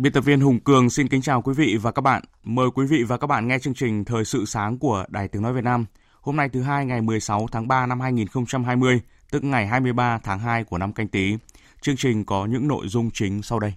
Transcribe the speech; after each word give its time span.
Biên 0.00 0.12
tập 0.12 0.20
viên 0.20 0.40
Hùng 0.40 0.60
Cường 0.60 0.90
xin 0.90 1.08
kính 1.08 1.22
chào 1.22 1.42
quý 1.42 1.54
vị 1.54 1.76
và 1.82 1.92
các 1.92 2.00
bạn. 2.02 2.22
Mời 2.44 2.66
quý 2.74 2.86
vị 2.86 3.02
và 3.02 3.16
các 3.16 3.26
bạn 3.26 3.48
nghe 3.48 3.58
chương 3.58 3.74
trình 3.74 4.04
Thời 4.04 4.24
sự 4.24 4.44
sáng 4.44 4.78
của 4.78 5.04
Đài 5.08 5.28
Tiếng 5.28 5.42
Nói 5.42 5.52
Việt 5.52 5.64
Nam. 5.64 5.86
Hôm 6.20 6.36
nay 6.36 6.48
thứ 6.48 6.62
hai 6.62 6.86
ngày 6.86 7.00
16 7.00 7.46
tháng 7.52 7.68
3 7.68 7.86
năm 7.86 8.00
2020, 8.00 9.00
tức 9.30 9.44
ngày 9.44 9.66
23 9.66 10.18
tháng 10.18 10.38
2 10.38 10.64
của 10.64 10.78
năm 10.78 10.92
canh 10.92 11.08
tí. 11.08 11.36
Chương 11.80 11.96
trình 11.96 12.24
có 12.24 12.46
những 12.46 12.68
nội 12.68 12.88
dung 12.88 13.10
chính 13.10 13.42
sau 13.42 13.60
đây. 13.60 13.74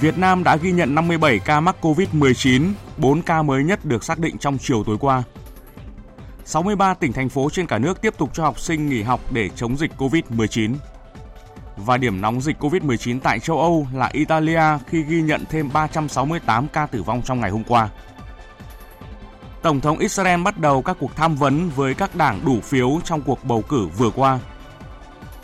Việt 0.00 0.18
Nam 0.18 0.44
đã 0.44 0.56
ghi 0.56 0.72
nhận 0.72 0.94
57 0.94 1.38
ca 1.38 1.60
mắc 1.60 1.76
COVID-19, 1.80 2.72
4 2.96 3.22
ca 3.22 3.42
mới 3.42 3.64
nhất 3.64 3.84
được 3.84 4.04
xác 4.04 4.18
định 4.18 4.38
trong 4.38 4.58
chiều 4.58 4.84
tối 4.84 4.96
qua. 5.00 5.22
63 6.50 6.94
tỉnh, 6.94 7.12
thành 7.12 7.28
phố 7.28 7.48
trên 7.52 7.66
cả 7.66 7.78
nước 7.78 8.00
tiếp 8.00 8.14
tục 8.18 8.30
cho 8.32 8.42
học 8.42 8.60
sinh 8.60 8.88
nghỉ 8.88 9.02
học 9.02 9.20
để 9.32 9.48
chống 9.48 9.76
dịch 9.76 9.90
COVID-19. 9.98 10.74
Và 11.76 11.96
điểm 11.96 12.20
nóng 12.20 12.40
dịch 12.40 12.62
COVID-19 12.62 13.20
tại 13.22 13.38
châu 13.38 13.60
Âu 13.60 13.86
là 13.94 14.10
Italia, 14.12 14.62
khi 14.86 15.02
ghi 15.02 15.22
nhận 15.22 15.44
thêm 15.50 15.70
368 15.72 16.68
ca 16.68 16.86
tử 16.86 17.02
vong 17.02 17.22
trong 17.22 17.40
ngày 17.40 17.50
hôm 17.50 17.64
qua. 17.64 17.88
Tổng 19.62 19.80
thống 19.80 19.98
Israel 19.98 20.42
bắt 20.42 20.58
đầu 20.58 20.82
các 20.82 20.96
cuộc 21.00 21.16
tham 21.16 21.36
vấn 21.36 21.70
với 21.70 21.94
các 21.94 22.16
đảng 22.16 22.40
đủ 22.44 22.60
phiếu 22.60 23.00
trong 23.04 23.22
cuộc 23.22 23.44
bầu 23.44 23.62
cử 23.68 23.86
vừa 23.86 24.10
qua. 24.10 24.38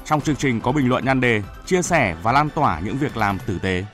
Trong 0.04 0.20
chương 0.20 0.36
trình 0.36 0.60
có 0.60 0.72
bình 0.72 0.88
luận 0.88 1.04
nhan 1.04 1.20
đề, 1.20 1.42
chia 1.66 1.82
sẻ 1.82 2.16
và 2.22 2.32
lan 2.32 2.50
tỏa 2.50 2.80
những 2.80 2.96
việc 2.96 3.16
làm 3.16 3.38
tử 3.46 3.58
tế. 3.58 3.84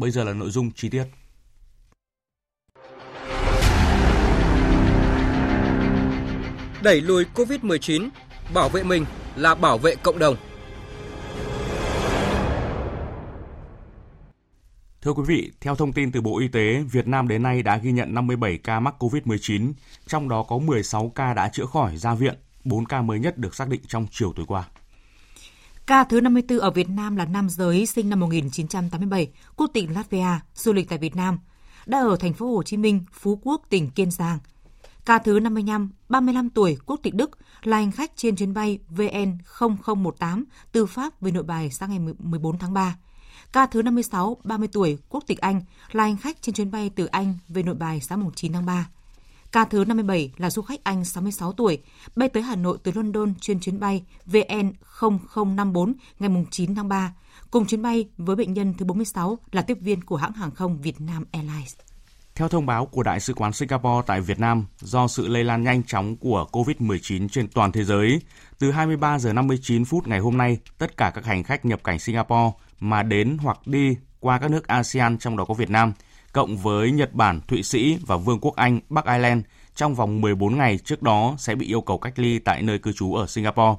Bây 0.00 0.10
giờ 0.10 0.24
là 0.24 0.32
nội 0.32 0.50
dung 0.50 0.70
chi 0.70 0.88
tiết. 0.88 1.04
Đẩy 6.82 7.00
lùi 7.00 7.24
COVID-19, 7.34 8.08
bảo 8.54 8.68
vệ 8.68 8.82
mình 8.82 9.04
là 9.36 9.54
bảo 9.54 9.78
vệ 9.78 9.94
cộng 9.94 10.18
đồng. 10.18 10.36
Thưa 15.02 15.12
quý 15.12 15.22
vị, 15.26 15.52
theo 15.60 15.74
thông 15.74 15.92
tin 15.92 16.12
từ 16.12 16.20
Bộ 16.20 16.38
Y 16.38 16.48
tế, 16.48 16.82
Việt 16.92 17.06
Nam 17.06 17.28
đến 17.28 17.42
nay 17.42 17.62
đã 17.62 17.76
ghi 17.76 17.92
nhận 17.92 18.14
57 18.14 18.58
ca 18.58 18.80
mắc 18.80 18.94
COVID-19, 18.98 19.72
trong 20.06 20.28
đó 20.28 20.42
có 20.42 20.58
16 20.58 21.12
ca 21.14 21.34
đã 21.34 21.48
chữa 21.48 21.66
khỏi 21.66 21.96
ra 21.96 22.14
viện, 22.14 22.34
4 22.64 22.84
ca 22.84 23.02
mới 23.02 23.18
nhất 23.18 23.38
được 23.38 23.54
xác 23.54 23.68
định 23.68 23.80
trong 23.88 24.06
chiều 24.10 24.32
tối 24.36 24.46
qua. 24.48 24.64
Ca 25.90 26.04
thứ 26.04 26.20
54 26.20 26.58
ở 26.58 26.70
Việt 26.70 26.90
Nam 26.90 27.16
là 27.16 27.24
nam 27.24 27.48
giới 27.50 27.86
sinh 27.86 28.10
năm 28.10 28.20
1987, 28.20 29.28
quốc 29.56 29.70
tịch 29.74 29.90
Latvia, 29.90 30.38
du 30.54 30.72
lịch 30.72 30.88
tại 30.88 30.98
Việt 30.98 31.16
Nam, 31.16 31.38
đã 31.86 31.98
ở 31.98 32.16
thành 32.16 32.32
phố 32.32 32.54
Hồ 32.54 32.62
Chí 32.62 32.76
Minh, 32.76 33.04
Phú 33.12 33.40
Quốc, 33.42 33.62
tỉnh 33.68 33.90
Kiên 33.90 34.10
Giang. 34.10 34.38
Ca 35.04 35.18
thứ 35.18 35.40
55, 35.40 35.90
35 36.08 36.50
tuổi, 36.50 36.76
quốc 36.86 37.00
tịch 37.02 37.14
Đức, 37.14 37.30
là 37.62 37.76
hành 37.76 37.92
khách 37.92 38.12
trên 38.16 38.36
chuyến 38.36 38.54
bay 38.54 38.78
VN0018 38.96 40.44
từ 40.72 40.86
Pháp 40.86 41.20
về 41.20 41.30
Nội 41.30 41.42
Bài 41.42 41.70
sáng 41.70 41.90
ngày 41.90 42.14
14 42.18 42.58
tháng 42.58 42.72
3. 42.72 42.96
Ca 43.52 43.66
thứ 43.66 43.82
56, 43.82 44.36
30 44.44 44.68
tuổi, 44.72 44.98
quốc 45.08 45.24
tịch 45.26 45.38
Anh, 45.38 45.62
là 45.92 46.04
hành 46.04 46.16
khách 46.16 46.42
trên 46.42 46.54
chuyến 46.54 46.70
bay 46.70 46.90
từ 46.96 47.06
Anh 47.06 47.34
về 47.48 47.62
Nội 47.62 47.74
Bài 47.74 48.00
sáng 48.00 48.30
9 48.36 48.52
tháng 48.52 48.66
3. 48.66 48.88
Ca 49.52 49.64
thứ 49.64 49.84
57 49.84 50.32
là 50.36 50.50
du 50.50 50.62
khách 50.62 50.84
Anh 50.84 51.04
66 51.04 51.52
tuổi, 51.52 51.78
bay 52.16 52.28
tới 52.28 52.42
Hà 52.42 52.56
Nội 52.56 52.78
từ 52.82 52.92
London 52.94 53.34
trên 53.40 53.60
chuyến 53.60 53.80
bay 53.80 54.02
VN0054 54.26 55.92
ngày 56.18 56.30
9 56.50 56.74
tháng 56.74 56.88
3, 56.88 57.14
cùng 57.50 57.66
chuyến 57.66 57.82
bay 57.82 58.08
với 58.18 58.36
bệnh 58.36 58.52
nhân 58.52 58.74
thứ 58.78 58.84
46 58.84 59.38
là 59.52 59.62
tiếp 59.62 59.78
viên 59.80 60.04
của 60.04 60.16
hãng 60.16 60.32
hàng 60.32 60.50
không 60.50 60.80
Việt 60.80 61.00
Nam 61.00 61.24
Airlines. 61.32 61.74
Theo 62.34 62.48
thông 62.48 62.66
báo 62.66 62.86
của 62.86 63.02
Đại 63.02 63.20
sứ 63.20 63.34
quán 63.34 63.52
Singapore 63.52 64.06
tại 64.06 64.20
Việt 64.20 64.38
Nam, 64.38 64.66
do 64.80 65.08
sự 65.08 65.28
lây 65.28 65.44
lan 65.44 65.62
nhanh 65.62 65.82
chóng 65.82 66.16
của 66.16 66.46
COVID-19 66.52 67.28
trên 67.28 67.48
toàn 67.48 67.72
thế 67.72 67.84
giới, 67.84 68.20
từ 68.58 68.70
23 68.70 69.18
giờ 69.18 69.32
59 69.32 69.84
phút 69.84 70.08
ngày 70.08 70.18
hôm 70.18 70.36
nay, 70.36 70.58
tất 70.78 70.96
cả 70.96 71.10
các 71.14 71.24
hành 71.24 71.42
khách 71.42 71.64
nhập 71.64 71.84
cảnh 71.84 71.98
Singapore 71.98 72.50
mà 72.80 73.02
đến 73.02 73.38
hoặc 73.40 73.66
đi 73.66 73.96
qua 74.20 74.38
các 74.38 74.50
nước 74.50 74.66
ASEAN 74.66 75.18
trong 75.18 75.36
đó 75.36 75.44
có 75.44 75.54
Việt 75.54 75.70
Nam– 75.70 75.92
cộng 76.32 76.56
với 76.56 76.90
Nhật 76.90 77.14
Bản, 77.14 77.40
Thụy 77.48 77.62
Sĩ 77.62 77.98
và 78.06 78.16
Vương 78.16 78.40
quốc 78.40 78.56
Anh, 78.56 78.80
Bắc 78.88 79.06
Ireland 79.06 79.42
trong 79.74 79.94
vòng 79.94 80.20
14 80.20 80.58
ngày 80.58 80.78
trước 80.78 81.02
đó 81.02 81.34
sẽ 81.38 81.54
bị 81.54 81.66
yêu 81.66 81.80
cầu 81.80 81.98
cách 81.98 82.18
ly 82.18 82.38
tại 82.38 82.62
nơi 82.62 82.78
cư 82.78 82.92
trú 82.92 83.14
ở 83.14 83.26
Singapore. 83.26 83.78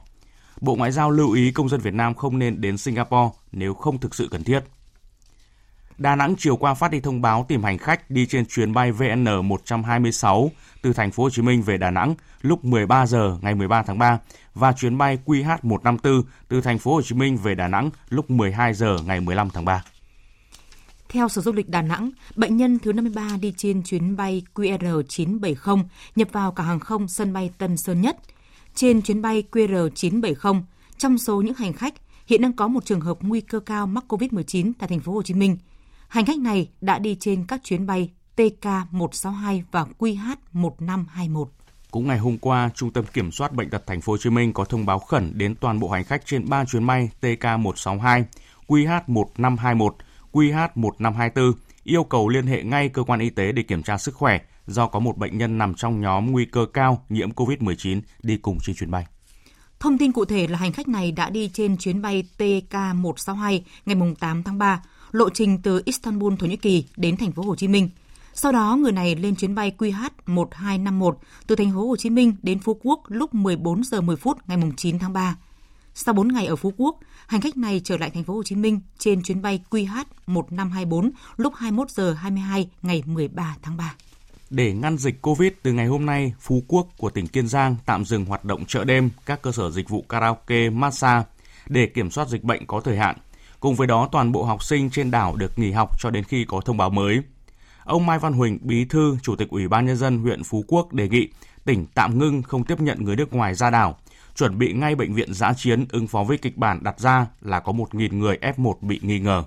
Bộ 0.62 0.76
Ngoại 0.76 0.92
giao 0.92 1.12
lưu 1.12 1.32
ý 1.32 1.52
công 1.52 1.70
dân 1.70 1.80
Việt 1.80 1.94
Nam 1.94 2.14
không 2.14 2.40
nên 2.40 2.62
đến 2.62 2.78
Singapore 2.78 3.30
nếu 3.52 3.74
không 3.74 3.98
thực 3.98 4.16
sự 4.16 4.28
cần 4.32 4.44
thiết. 4.44 4.60
Đà 5.98 6.16
Nẵng 6.16 6.36
chiều 6.38 6.56
qua 6.56 6.74
phát 6.74 6.92
đi 6.92 7.00
thông 7.00 7.22
báo 7.22 7.46
tìm 7.48 7.64
hành 7.64 7.78
khách 7.78 8.12
đi 8.12 8.26
trên 8.26 8.46
chuyến 8.46 8.74
bay 8.74 8.92
VN126 8.92 10.50
từ 10.82 10.94
thành 10.94 11.12
phố 11.12 11.24
Hồ 11.24 11.30
Chí 11.30 11.42
Minh 11.42 11.62
về 11.62 11.78
Đà 11.78 11.92
Nẵng 11.92 12.16
lúc 12.42 12.66
13 12.66 13.06
giờ 13.06 13.38
ngày 13.42 13.56
13 13.56 13.84
tháng 13.84 13.98
3 13.98 14.20
và 14.56 14.74
chuyến 14.74 14.98
bay 14.98 15.18
QH154 15.26 16.24
từ 16.48 16.62
thành 16.62 16.78
phố 16.78 16.94
Hồ 16.94 17.02
Chí 17.02 17.16
Minh 17.16 17.38
về 17.38 17.56
Đà 17.56 17.68
Nẵng 17.68 17.90
lúc 18.10 18.30
12 18.30 18.74
giờ 18.74 18.98
ngày 19.06 19.20
15 19.20 19.50
tháng 19.50 19.66
3. 19.66 19.84
Theo 21.12 21.30
Sở 21.30 21.42
Du 21.42 21.52
lịch 21.52 21.70
Đà 21.70 21.82
Nẵng, 21.82 22.12
bệnh 22.36 22.58
nhân 22.58 22.80
thứ 22.80 22.94
53 22.94 23.38
đi 23.42 23.54
trên 23.58 23.84
chuyến 23.84 24.16
bay 24.16 24.42
QR970 24.56 25.84
nhập 26.16 26.28
vào 26.32 26.52
cả 26.52 26.64
hàng 26.64 26.80
không 26.80 27.08
sân 27.08 27.34
bay 27.34 27.52
Tân 27.58 27.78
Sơn 27.78 28.02
Nhất. 28.02 28.18
Trên 28.76 29.02
chuyến 29.02 29.22
bay 29.22 29.44
QR970, 29.52 30.62
trong 30.98 31.18
số 31.18 31.42
những 31.42 31.54
hành 31.54 31.74
khách, 31.74 31.94
hiện 32.26 32.42
đang 32.42 32.54
có 32.54 32.68
một 32.68 32.86
trường 32.86 33.02
hợp 33.02 33.18
nguy 33.22 33.42
cơ 33.42 33.60
cao 33.60 33.88
mắc 33.88 34.04
COVID-19 34.08 34.72
tại 34.80 34.90
thành 34.90 35.00
phố 35.00 35.12
Hồ 35.12 35.24
Chí 35.24 35.34
Minh. 35.34 35.58
Hành 36.08 36.26
khách 36.26 36.40
này 36.40 36.70
đã 36.82 37.00
đi 37.00 37.18
trên 37.20 37.46
các 37.46 37.62
chuyến 37.64 37.86
bay 37.86 38.10
TK162 38.36 39.62
và 39.72 39.86
QH1521. 40.00 41.46
Cũng 41.92 42.08
ngày 42.08 42.20
hôm 42.20 42.38
qua, 42.38 42.70
Trung 42.76 42.92
tâm 42.92 43.06
Kiểm 43.14 43.32
soát 43.32 43.54
bệnh 43.54 43.70
tật 43.70 43.88
thành 43.88 44.02
phố 44.02 44.14
Hồ 44.14 44.18
Chí 44.18 44.30
Minh 44.30 44.54
có 44.54 44.66
thông 44.66 44.86
báo 44.86 45.00
khẩn 45.00 45.32
đến 45.38 45.56
toàn 45.56 45.80
bộ 45.80 45.90
hành 45.90 46.04
khách 46.04 46.26
trên 46.26 46.50
3 46.50 46.66
chuyến 46.66 46.88
bay 46.88 47.10
TK162, 47.22 48.24
QH1521 48.68 49.90
QH1524 50.34 51.54
yêu 51.84 52.04
cầu 52.04 52.30
liên 52.30 52.48
hệ 52.48 52.64
ngay 52.64 52.90
cơ 52.90 53.04
quan 53.04 53.20
y 53.20 53.30
tế 53.30 53.52
để 53.52 53.64
kiểm 53.64 53.84
tra 53.84 53.98
sức 53.98 54.16
khỏe 54.16 54.40
do 54.68 54.88
có 54.88 55.00
một 55.00 55.18
bệnh 55.18 55.38
nhân 55.38 55.58
nằm 55.58 55.74
trong 55.74 56.02
nhóm 56.02 56.32
nguy 56.32 56.46
cơ 56.46 56.66
cao 56.74 57.06
nhiễm 57.10 57.32
COVID-19 57.32 58.02
đi 58.24 58.38
cùng 58.38 58.58
trên 58.60 58.76
chuyến 58.76 58.92
bay. 58.92 59.06
Thông 59.80 59.98
tin 59.98 60.12
cụ 60.12 60.26
thể 60.26 60.48
là 60.48 60.58
hành 60.58 60.72
khách 60.72 60.88
này 60.88 61.12
đã 61.12 61.30
đi 61.30 61.50
trên 61.54 61.78
chuyến 61.78 62.02
bay 62.02 62.24
TK162 62.38 63.62
ngày 63.86 63.96
8 64.20 64.44
tháng 64.44 64.58
3, 64.58 64.82
lộ 65.12 65.30
trình 65.30 65.62
từ 65.62 65.82
Istanbul, 65.86 66.34
Thổ 66.40 66.48
Nhĩ 66.48 66.58
Kỳ 66.58 66.86
đến 66.98 67.18
thành 67.18 67.32
phố 67.32 67.44
Hồ 67.44 67.56
Chí 67.56 67.68
Minh. 67.68 67.90
Sau 68.34 68.52
đó, 68.52 68.76
người 68.76 68.92
này 68.92 69.16
lên 69.16 69.36
chuyến 69.36 69.56
bay 69.56 69.72
QH1251 69.78 71.14
từ 71.48 71.56
thành 71.56 71.72
phố 71.74 71.88
Hồ 71.88 71.96
Chí 71.96 72.10
Minh 72.10 72.36
đến 72.42 72.60
Phú 72.60 72.80
Quốc 72.84 73.04
lúc 73.08 73.34
14 73.34 73.84
giờ 73.84 74.02
10 74.02 74.16
phút 74.16 74.38
ngày 74.48 74.58
9 74.78 75.00
tháng 75.00 75.14
3. 75.14 75.36
Sau 75.94 76.14
4 76.14 76.28
ngày 76.28 76.46
ở 76.46 76.56
Phú 76.56 76.74
Quốc, 76.78 77.00
hành 77.28 77.42
khách 77.42 77.58
này 77.58 77.82
trở 77.84 77.98
lại 77.98 78.10
thành 78.10 78.24
phố 78.24 78.34
Hồ 78.34 78.44
Chí 78.44 78.56
Minh 78.56 78.80
trên 78.98 79.24
chuyến 79.24 79.42
bay 79.42 79.60
QH1524 79.70 81.10
lúc 81.38 81.54
21 81.56 81.90
giờ 81.92 82.14
22 82.14 82.70
ngày 82.82 83.04
13 83.06 83.56
tháng 83.62 83.78
3. 83.78 83.96
Để 84.50 84.74
ngăn 84.74 84.98
dịch 84.98 85.22
Covid 85.22 85.52
từ 85.64 85.74
ngày 85.74 85.86
hôm 85.86 86.06
nay, 86.06 86.34
Phú 86.40 86.64
Quốc 86.68 86.88
của 86.98 87.10
tỉnh 87.10 87.28
Kiên 87.28 87.48
Giang 87.48 87.76
tạm 87.86 88.06
dừng 88.06 88.26
hoạt 88.26 88.46
động 88.46 88.66
chợ 88.66 88.84
đêm, 88.84 89.10
các 89.26 89.42
cơ 89.42 89.52
sở 89.52 89.72
dịch 89.72 89.90
vụ 89.90 90.06
karaoke, 90.10 90.70
massage 90.70 91.26
để 91.68 91.86
kiểm 91.86 92.12
soát 92.12 92.28
dịch 92.28 92.44
bệnh 92.44 92.68
có 92.68 92.82
thời 92.82 92.98
hạn. 92.98 93.16
Cùng 93.60 93.76
với 93.76 93.88
đó, 93.88 94.10
toàn 94.12 94.32
bộ 94.32 94.44
học 94.44 94.64
sinh 94.64 94.90
trên 94.90 95.12
đảo 95.12 95.36
được 95.36 95.60
nghỉ 95.60 95.72
học 95.72 95.90
cho 96.00 96.10
đến 96.10 96.24
khi 96.24 96.46
có 96.46 96.62
thông 96.62 96.78
báo 96.78 96.90
mới. 96.90 97.20
Ông 97.84 98.06
Mai 98.06 98.20
Văn 98.20 98.34
Huỳnh, 98.34 98.60
Bí 98.62 98.86
thư, 98.86 99.18
Chủ 99.24 99.36
tịch 99.36 99.50
Ủy 99.50 99.68
ban 99.68 99.86
nhân 99.86 99.98
dân 99.98 100.20
huyện 100.20 100.44
Phú 100.44 100.64
Quốc 100.68 100.94
đề 100.94 101.10
nghị 101.10 101.28
tỉnh 101.66 101.86
tạm 101.94 102.20
ngưng 102.20 102.42
không 102.42 102.64
tiếp 102.64 102.80
nhận 102.80 103.04
người 103.04 103.16
nước 103.16 103.34
ngoài 103.34 103.56
ra 103.56 103.70
đảo, 103.70 103.98
chuẩn 104.36 104.58
bị 104.58 104.74
ngay 104.74 104.96
bệnh 104.96 105.14
viện 105.14 105.34
giã 105.34 105.54
chiến 105.54 105.86
ứng 105.90 106.08
phó 106.08 106.24
với 106.24 106.38
kịch 106.38 106.58
bản 106.58 106.84
đặt 106.84 107.00
ra 107.00 107.28
là 107.42 107.60
có 107.60 107.72
1.000 107.72 108.18
người 108.18 108.38
F1 108.42 108.74
bị 108.82 109.00
nghi 109.04 109.20
ngờ. 109.20 109.44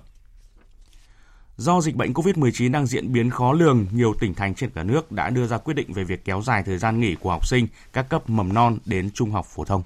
Do 1.57 1.81
dịch 1.81 1.95
bệnh 1.95 2.13
COVID-19 2.13 2.71
đang 2.71 2.85
diễn 2.85 3.13
biến 3.13 3.29
khó 3.29 3.53
lường, 3.53 3.85
nhiều 3.91 4.13
tỉnh 4.19 4.33
thành 4.33 4.55
trên 4.55 4.69
cả 4.69 4.83
nước 4.83 5.11
đã 5.11 5.29
đưa 5.29 5.47
ra 5.47 5.57
quyết 5.57 5.73
định 5.73 5.93
về 5.93 6.03
việc 6.03 6.25
kéo 6.25 6.41
dài 6.41 6.63
thời 6.63 6.77
gian 6.77 6.99
nghỉ 6.99 7.15
của 7.15 7.31
học 7.31 7.47
sinh 7.47 7.67
các 7.93 8.09
cấp 8.09 8.29
mầm 8.29 8.53
non 8.53 8.77
đến 8.85 9.09
trung 9.13 9.31
học 9.31 9.45
phổ 9.45 9.65
thông. 9.65 9.83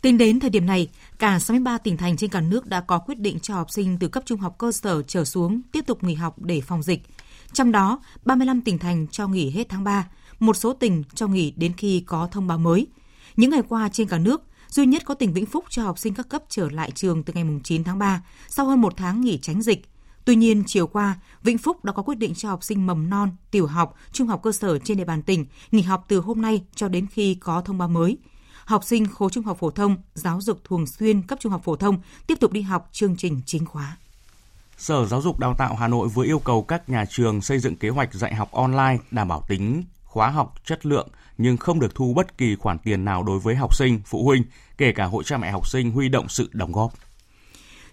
Tính 0.00 0.18
đến 0.18 0.40
thời 0.40 0.50
điểm 0.50 0.66
này, 0.66 0.88
cả 1.18 1.38
63 1.38 1.78
tỉnh 1.78 1.96
thành 1.96 2.16
trên 2.16 2.30
cả 2.30 2.40
nước 2.40 2.66
đã 2.66 2.80
có 2.80 2.98
quyết 2.98 3.18
định 3.18 3.40
cho 3.40 3.54
học 3.54 3.70
sinh 3.70 3.98
từ 3.98 4.08
cấp 4.08 4.22
trung 4.26 4.40
học 4.40 4.54
cơ 4.58 4.72
sở 4.72 5.02
trở 5.02 5.24
xuống 5.24 5.60
tiếp 5.72 5.84
tục 5.86 6.04
nghỉ 6.04 6.14
học 6.14 6.34
để 6.38 6.60
phòng 6.60 6.82
dịch. 6.82 7.02
Trong 7.52 7.72
đó, 7.72 8.00
35 8.24 8.60
tỉnh 8.60 8.78
thành 8.78 9.06
cho 9.10 9.28
nghỉ 9.28 9.50
hết 9.50 9.68
tháng 9.68 9.84
3, 9.84 10.08
một 10.40 10.56
số 10.56 10.72
tỉnh 10.72 11.02
cho 11.14 11.26
nghỉ 11.26 11.50
đến 11.56 11.72
khi 11.76 12.00
có 12.06 12.28
thông 12.32 12.46
báo 12.46 12.58
mới. 12.58 12.86
Những 13.36 13.50
ngày 13.50 13.62
qua 13.68 13.88
trên 13.88 14.08
cả 14.08 14.18
nước, 14.18 14.42
duy 14.68 14.86
nhất 14.86 15.02
có 15.04 15.14
tỉnh 15.14 15.32
Vĩnh 15.32 15.46
Phúc 15.46 15.64
cho 15.68 15.82
học 15.82 15.98
sinh 15.98 16.14
các 16.14 16.28
cấp 16.28 16.42
trở 16.48 16.70
lại 16.70 16.90
trường 16.90 17.22
từ 17.22 17.32
ngày 17.32 17.44
9 17.64 17.84
tháng 17.84 17.98
3, 17.98 18.22
sau 18.48 18.66
hơn 18.66 18.80
một 18.80 18.96
tháng 18.96 19.20
nghỉ 19.20 19.38
tránh 19.42 19.62
dịch. 19.62 19.88
Tuy 20.24 20.36
nhiên, 20.36 20.62
chiều 20.66 20.86
qua, 20.86 21.18
Vĩnh 21.42 21.58
Phúc 21.58 21.84
đã 21.84 21.92
có 21.92 22.02
quyết 22.02 22.18
định 22.18 22.34
cho 22.34 22.48
học 22.48 22.64
sinh 22.64 22.86
mầm 22.86 23.10
non, 23.10 23.30
tiểu 23.50 23.66
học, 23.66 23.94
trung 24.12 24.28
học 24.28 24.40
cơ 24.42 24.52
sở 24.52 24.78
trên 24.78 24.96
địa 24.96 25.04
bàn 25.04 25.22
tỉnh 25.22 25.46
nghỉ 25.72 25.82
học 25.82 26.04
từ 26.08 26.20
hôm 26.20 26.42
nay 26.42 26.62
cho 26.74 26.88
đến 26.88 27.06
khi 27.06 27.34
có 27.34 27.60
thông 27.60 27.78
báo 27.78 27.88
mới. 27.88 28.18
Học 28.64 28.84
sinh 28.84 29.06
khối 29.06 29.30
trung 29.30 29.44
học 29.44 29.56
phổ 29.60 29.70
thông, 29.70 29.96
giáo 30.14 30.40
dục 30.40 30.60
thường 30.68 30.86
xuyên 30.86 31.22
cấp 31.22 31.38
trung 31.40 31.52
học 31.52 31.60
phổ 31.64 31.76
thông 31.76 31.98
tiếp 32.26 32.40
tục 32.40 32.52
đi 32.52 32.62
học 32.62 32.88
chương 32.92 33.16
trình 33.16 33.40
chính 33.46 33.66
khóa. 33.66 33.96
Sở 34.78 35.06
Giáo 35.06 35.22
dục 35.22 35.38
Đào 35.38 35.54
tạo 35.58 35.74
Hà 35.74 35.88
Nội 35.88 36.08
vừa 36.08 36.24
yêu 36.24 36.38
cầu 36.38 36.62
các 36.62 36.88
nhà 36.88 37.04
trường 37.10 37.40
xây 37.40 37.58
dựng 37.58 37.76
kế 37.76 37.88
hoạch 37.88 38.14
dạy 38.14 38.34
học 38.34 38.52
online 38.52 38.98
đảm 39.10 39.28
bảo 39.28 39.42
tính 39.48 39.84
khóa 40.14 40.30
học 40.30 40.54
chất 40.64 40.86
lượng 40.86 41.08
nhưng 41.38 41.56
không 41.56 41.80
được 41.80 41.94
thu 41.94 42.14
bất 42.14 42.38
kỳ 42.38 42.56
khoản 42.56 42.78
tiền 42.78 43.04
nào 43.04 43.22
đối 43.22 43.38
với 43.38 43.54
học 43.54 43.74
sinh, 43.74 44.00
phụ 44.06 44.24
huynh, 44.24 44.42
kể 44.78 44.92
cả 44.92 45.04
hội 45.04 45.24
cha 45.24 45.38
mẹ 45.38 45.50
học 45.50 45.68
sinh 45.68 45.90
huy 45.90 46.08
động 46.08 46.28
sự 46.28 46.48
đóng 46.52 46.72
góp. 46.72 46.92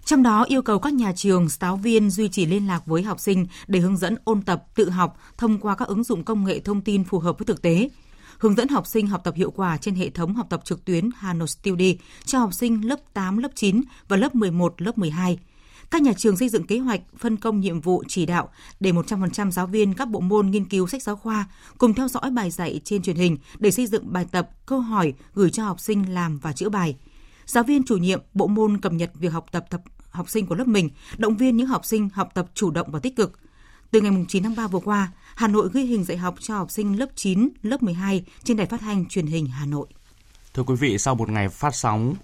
Trong 0.04 0.22
đó 0.22 0.44
yêu 0.48 0.62
cầu 0.62 0.78
các 0.78 0.92
nhà 0.92 1.12
trường, 1.16 1.48
giáo 1.48 1.76
viên 1.76 2.10
duy 2.10 2.28
trì 2.28 2.46
liên 2.46 2.66
lạc 2.66 2.86
với 2.86 3.02
học 3.02 3.20
sinh 3.20 3.46
để 3.66 3.80
hướng 3.80 3.96
dẫn 3.96 4.16
ôn 4.24 4.42
tập, 4.42 4.64
tự 4.74 4.90
học 4.90 5.16
thông 5.36 5.58
qua 5.58 5.74
các 5.74 5.88
ứng 5.88 6.04
dụng 6.04 6.24
công 6.24 6.44
nghệ 6.44 6.60
thông 6.60 6.80
tin 6.80 7.04
phù 7.04 7.18
hợp 7.18 7.38
với 7.38 7.46
thực 7.46 7.62
tế. 7.62 7.88
Hướng 8.38 8.54
dẫn 8.54 8.68
học 8.68 8.86
sinh 8.86 9.06
học 9.06 9.20
tập 9.24 9.34
hiệu 9.36 9.50
quả 9.50 9.76
trên 9.76 9.94
hệ 9.94 10.10
thống 10.10 10.34
học 10.34 10.46
tập 10.50 10.60
trực 10.64 10.84
tuyến 10.84 11.10
Hà 11.16 11.34
Nội 11.34 11.48
Study 11.48 11.98
cho 12.24 12.38
học 12.38 12.54
sinh 12.54 12.88
lớp 12.88 13.00
8, 13.14 13.38
lớp 13.38 13.50
9 13.54 13.82
và 14.08 14.16
lớp 14.16 14.34
11, 14.34 14.82
lớp 14.82 14.98
12. 14.98 15.38
Các 15.92 16.02
nhà 16.02 16.12
trường 16.16 16.36
xây 16.36 16.48
dựng 16.48 16.66
kế 16.66 16.78
hoạch, 16.78 17.00
phân 17.18 17.36
công 17.36 17.60
nhiệm 17.60 17.80
vụ 17.80 18.04
chỉ 18.08 18.26
đạo 18.26 18.48
để 18.80 18.92
100% 18.92 19.50
giáo 19.50 19.66
viên 19.66 19.94
các 19.94 20.08
bộ 20.08 20.20
môn 20.20 20.50
nghiên 20.50 20.64
cứu 20.64 20.86
sách 20.86 21.02
giáo 21.02 21.16
khoa 21.16 21.46
cùng 21.78 21.94
theo 21.94 22.08
dõi 22.08 22.30
bài 22.30 22.50
dạy 22.50 22.80
trên 22.84 23.02
truyền 23.02 23.16
hình 23.16 23.36
để 23.58 23.70
xây 23.70 23.86
dựng 23.86 24.12
bài 24.12 24.26
tập, 24.32 24.50
câu 24.66 24.80
hỏi 24.80 25.14
gửi 25.34 25.50
cho 25.50 25.64
học 25.64 25.80
sinh 25.80 26.14
làm 26.14 26.38
và 26.38 26.52
chữa 26.52 26.68
bài. 26.68 26.96
Giáo 27.46 27.64
viên 27.64 27.84
chủ 27.84 27.96
nhiệm 27.96 28.20
bộ 28.34 28.46
môn 28.46 28.78
cập 28.78 28.92
nhật 28.92 29.10
việc 29.14 29.32
học 29.32 29.46
tập 29.52 29.64
tập 29.70 29.80
học 30.10 30.30
sinh 30.30 30.46
của 30.46 30.54
lớp 30.54 30.66
mình, 30.66 30.90
động 31.18 31.36
viên 31.36 31.56
những 31.56 31.66
học 31.66 31.84
sinh 31.84 32.08
học 32.14 32.28
tập 32.34 32.46
chủ 32.54 32.70
động 32.70 32.90
và 32.90 32.98
tích 32.98 33.16
cực. 33.16 33.38
Từ 33.90 34.00
ngày 34.00 34.12
9 34.28 34.42
tháng 34.42 34.56
3 34.56 34.66
vừa 34.66 34.80
qua, 34.80 35.12
Hà 35.34 35.48
Nội 35.48 35.68
ghi 35.72 35.82
hình 35.82 36.04
dạy 36.04 36.16
học 36.16 36.34
cho 36.40 36.56
học 36.56 36.70
sinh 36.70 36.98
lớp 36.98 37.08
9, 37.14 37.48
lớp 37.62 37.82
12 37.82 38.24
trên 38.44 38.56
đài 38.56 38.66
phát 38.66 38.80
thanh 38.80 39.06
truyền 39.08 39.26
hình 39.26 39.46
Hà 39.46 39.66
Nội. 39.66 39.86
Thưa 40.54 40.62
quý 40.62 40.74
vị, 40.74 40.98
sau 40.98 41.14
một 41.14 41.28
ngày 41.30 41.48
phát 41.48 41.74
sóng, 41.74 42.14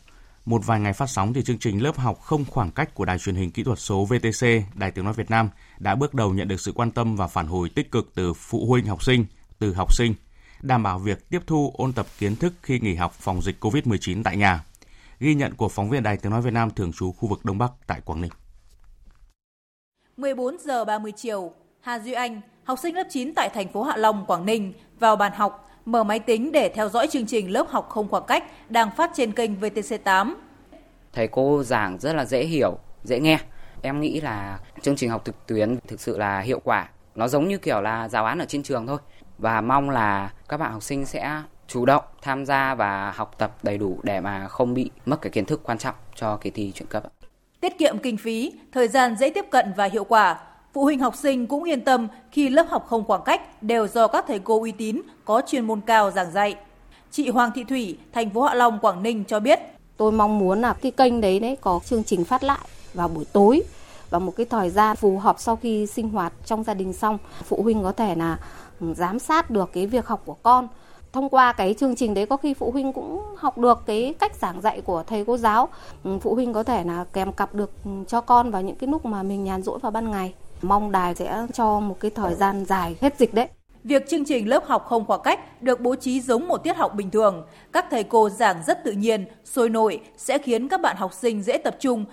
một 0.49 0.67
vài 0.67 0.81
ngày 0.81 0.93
phát 0.93 1.11
sóng 1.11 1.33
thì 1.33 1.43
chương 1.43 1.59
trình 1.59 1.83
lớp 1.83 1.97
học 1.97 2.21
không 2.21 2.45
khoảng 2.45 2.71
cách 2.71 2.95
của 2.95 3.05
Đài 3.05 3.19
truyền 3.19 3.35
hình 3.35 3.51
kỹ 3.51 3.63
thuật 3.65 3.79
số 3.79 4.05
VTC, 4.05 4.47
Đài 4.75 4.91
Tiếng 4.91 5.05
nói 5.05 5.15
Việt 5.15 5.31
Nam 5.31 5.51
đã 5.79 5.95
bước 5.95 6.15
đầu 6.15 6.35
nhận 6.35 6.49
được 6.49 6.61
sự 6.61 6.73
quan 6.73 6.91
tâm 6.91 7.17
và 7.17 7.27
phản 7.27 7.47
hồi 7.47 7.69
tích 7.69 7.91
cực 7.91 8.15
từ 8.15 8.35
phụ 8.35 8.67
huynh 8.67 8.87
học 8.87 9.03
sinh, 9.03 9.27
từ 9.59 9.75
học 9.75 9.95
sinh, 9.95 10.15
đảm 10.63 10.83
bảo 10.83 10.99
việc 10.99 11.29
tiếp 11.31 11.41
thu 11.47 11.73
ôn 11.79 11.93
tập 11.93 12.07
kiến 12.19 12.37
thức 12.37 12.53
khi 12.63 12.81
nghỉ 12.81 12.95
học 12.95 13.13
phòng 13.13 13.43
dịch 13.43 13.65
COVID-19 13.65 14.23
tại 14.23 14.37
nhà. 14.37 14.65
Ghi 15.21 15.35
nhận 15.35 15.55
của 15.55 15.69
phóng 15.69 15.91
viên 15.91 16.03
Đài 16.03 16.17
Tiếng 16.17 16.33
nói 16.33 16.43
Việt 16.43 16.53
Nam 16.53 16.71
thường 16.71 16.93
trú 16.93 17.13
khu 17.13 17.29
vực 17.29 17.45
Đông 17.45 17.59
Bắc 17.59 17.73
tại 17.87 18.01
Quảng 18.05 18.21
Ninh. 18.21 18.31
14 20.17 20.59
giờ 20.59 20.85
30 20.85 21.13
chiều, 21.17 21.53
Hà 21.81 21.99
Duy 21.99 22.13
Anh, 22.13 22.41
học 22.65 22.79
sinh 22.83 22.95
lớp 22.95 23.07
9 23.11 23.35
tại 23.35 23.51
thành 23.55 23.73
phố 23.73 23.83
Hạ 23.83 23.97
Long, 23.97 24.27
Quảng 24.27 24.47
Ninh 24.47 24.73
vào 24.99 25.17
bàn 25.17 25.33
học, 25.33 25.68
mở 25.89 26.05
máy 26.05 26.19
tính 26.19 26.53
để 26.53 26.69
theo 26.69 26.89
dõi 26.89 27.07
chương 27.07 27.27
trình 27.27 27.51
lớp 27.51 27.67
học 27.69 27.89
không 27.89 28.09
khoảng 28.09 28.25
cách 28.27 28.45
đang 28.71 28.91
phát 28.97 29.11
trên 29.15 29.33
kênh 29.33 29.61
VTC8. 29.61 30.35
Thầy 31.13 31.29
cô 31.29 31.63
giảng 31.63 31.99
rất 31.99 32.13
là 32.13 32.25
dễ 32.25 32.45
hiểu, 32.45 32.79
dễ 33.05 33.21
nghe. 33.21 33.39
Em 33.83 34.01
nghĩ 34.01 34.21
là 34.21 34.59
chương 34.83 34.97
trình 34.97 35.11
học 35.11 35.23
trực 35.25 35.47
tuyến 35.47 35.79
thực 35.87 36.01
sự 36.01 36.19
là 36.19 36.41
hiệu 36.41 36.61
quả. 36.65 36.89
Nó 37.15 37.29
giống 37.29 37.49
như 37.49 37.59
kiểu 37.59 37.81
là 37.81 38.09
giáo 38.09 38.25
án 38.25 38.39
ở 38.39 38.45
trên 38.49 38.63
trường 38.63 38.87
thôi. 38.87 38.99
Và 39.39 39.61
mong 39.61 39.91
là 39.91 40.33
các 40.49 40.57
bạn 40.57 40.73
học 40.73 40.83
sinh 40.83 41.07
sẽ 41.07 41.43
chủ 41.67 41.87
động 41.87 42.05
tham 42.23 42.47
gia 42.47 42.75
và 42.75 43.11
học 43.11 43.35
tập 43.39 43.57
đầy 43.63 43.79
đủ 43.79 44.01
để 44.03 44.21
mà 44.21 44.49
không 44.49 44.75
bị 44.75 44.91
mất 45.07 45.21
cái 45.23 45.31
kiến 45.31 45.45
thức 45.45 45.61
quan 45.65 45.79
trọng 45.79 45.95
cho 46.15 46.37
kỳ 46.37 46.51
thi 46.51 46.73
chuyển 46.75 46.89
cấp. 46.89 47.03
Tiết 47.61 47.79
kiệm 47.79 47.99
kinh 47.99 48.17
phí, 48.17 48.53
thời 48.73 48.89
gian 48.89 49.17
dễ 49.17 49.31
tiếp 49.31 49.45
cận 49.51 49.73
và 49.77 49.85
hiệu 49.85 50.05
quả. 50.05 50.41
Phụ 50.73 50.85
huynh 50.85 51.01
học 51.01 51.17
sinh 51.17 51.47
cũng 51.47 51.65
yên 51.65 51.81
tâm 51.81 52.09
khi 52.33 52.49
lớp 52.49 52.67
học 52.69 52.87
không 52.89 53.05
khoảng 53.05 53.23
cách 53.25 53.63
đều 53.63 53.87
do 53.87 54.07
các 54.07 54.25
thầy 54.29 54.39
cô 54.39 54.61
uy 54.61 54.73
tín 54.73 55.01
có 55.25 55.43
chuyên 55.47 55.67
môn 55.67 55.81
cao 55.81 56.11
giảng 56.11 56.33
dạy. 56.33 56.57
Chị 57.11 57.29
Hoàng 57.29 57.51
Thị 57.55 57.65
Thủy, 57.65 57.99
thành 58.13 58.31
phố 58.31 58.43
Hạ 58.43 58.55
Long, 58.55 58.79
Quảng 58.79 59.03
Ninh 59.03 59.25
cho 59.25 59.41
biết. 59.41 59.61
Tôi 59.97 60.13
mong 60.13 60.39
muốn 60.39 60.61
là 60.61 60.73
cái 60.73 60.93
kênh 60.93 61.21
đấy 61.21 61.41
đấy 61.41 61.57
có 61.61 61.81
chương 61.85 62.05
trình 62.05 62.25
phát 62.25 62.45
lại 62.45 62.59
vào 62.95 63.09
buổi 63.09 63.25
tối 63.33 63.63
và 64.11 64.19
một 64.19 64.33
cái 64.37 64.47
thời 64.47 64.71
gian 64.71 64.97
phù 64.97 65.19
hợp 65.19 65.37
sau 65.39 65.57
khi 65.57 65.87
sinh 65.87 66.09
hoạt 66.09 66.33
trong 66.45 66.65
gia 66.65 66.75
đình 66.75 66.93
xong 66.93 67.19
phụ 67.45 67.63
huynh 67.63 67.83
có 67.83 67.93
thể 67.93 68.15
là 68.15 68.39
ừ, 68.81 68.95
giám 68.95 69.19
sát 69.19 69.51
được 69.51 69.71
cái 69.73 69.87
việc 69.87 70.07
học 70.07 70.23
của 70.25 70.37
con 70.43 70.69
thông 71.13 71.29
qua 71.29 71.53
cái 71.53 71.75
chương 71.75 71.97
trình 71.97 72.15
đấy 72.15 72.27
có 72.27 72.37
khi 72.37 72.55
phụ 72.55 72.71
huynh 72.71 72.93
cũng 72.93 73.23
học 73.37 73.59
được 73.59 73.83
cái 73.87 74.15
cách 74.19 74.37
giảng 74.37 74.61
dạy 74.61 74.81
của 74.81 75.03
thầy 75.07 75.25
cô 75.25 75.37
giáo 75.37 75.69
ừ, 76.05 76.19
phụ 76.23 76.35
huynh 76.35 76.53
có 76.53 76.63
thể 76.63 76.85
là 76.85 77.05
kèm 77.13 77.33
cặp 77.33 77.55
được 77.55 77.71
ừ, 77.85 77.91
cho 78.09 78.21
con 78.21 78.51
vào 78.51 78.63
những 78.63 78.77
cái 78.77 78.89
lúc 78.89 79.05
mà 79.05 79.23
mình 79.23 79.45
nhàn 79.45 79.63
rỗi 79.63 79.79
vào 79.79 79.91
ban 79.91 80.11
ngày 80.11 80.35
mong 80.63 80.93
đài 80.93 81.15
sẽ 81.15 81.47
cho 81.55 81.81
một 81.81 81.97
cái 82.01 82.11
thời 82.11 82.35
gian 82.35 82.65
dài 82.65 82.97
hết 83.01 83.19
dịch 83.19 83.35
đấy 83.35 83.49
Việc 83.85 84.09
chương 84.09 84.25
trình 84.25 84.49
lớp 84.49 84.65
học 84.67 84.85
không 84.89 85.05
khoảng 85.05 85.21
cách 85.25 85.63
được 85.63 85.81
bố 85.81 85.97
trí 85.97 86.21
giống 86.21 86.49
một 86.49 86.59
tiết 86.59 86.77
học 86.77 86.95
bình 86.95 87.11
thường. 87.11 87.47
Các 87.73 87.87
thầy 87.91 88.05
cô 88.05 88.31
giảng 88.31 88.63
rất 88.67 88.79
tự 88.85 88.93
nhiên, 88.93 89.27
sôi 89.45 89.69
nổi 89.69 90.01
sẽ 90.17 90.39
khiến 90.39 90.69
các 90.69 90.81
bạn 90.81 90.97
học 90.97 91.11
sinh 91.15 91.43
dễ 91.43 91.59
tập 91.59 91.77
trung. 91.81 92.05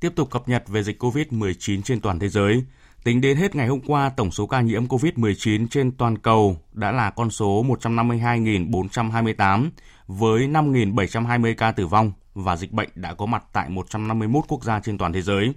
Tiếp 0.00 0.12
tục 0.16 0.30
cập 0.30 0.48
nhật 0.48 0.68
về 0.68 0.82
dịch 0.82 1.02
COVID-19 1.02 1.82
trên 1.82 2.00
toàn 2.00 2.18
thế 2.18 2.28
giới. 2.28 2.64
Tính 3.04 3.20
đến 3.20 3.36
hết 3.36 3.54
ngày 3.54 3.66
hôm 3.66 3.80
qua, 3.80 4.10
tổng 4.16 4.30
số 4.30 4.46
ca 4.46 4.60
nhiễm 4.60 4.86
COVID-19 4.86 5.66
trên 5.70 5.92
toàn 5.92 6.18
cầu 6.18 6.56
đã 6.72 6.92
là 6.92 7.10
con 7.10 7.30
số 7.30 7.64
152.428 7.64 9.70
với 10.06 10.48
5.720 10.48 11.54
ca 11.58 11.72
tử 11.72 11.86
vong 11.86 12.12
và 12.34 12.56
dịch 12.56 12.72
bệnh 12.72 12.88
đã 12.94 13.14
có 13.14 13.26
mặt 13.26 13.44
tại 13.52 13.68
151 13.68 14.44
quốc 14.48 14.64
gia 14.64 14.80
trên 14.80 14.98
toàn 14.98 15.12
thế 15.12 15.22
giới. 15.22 15.52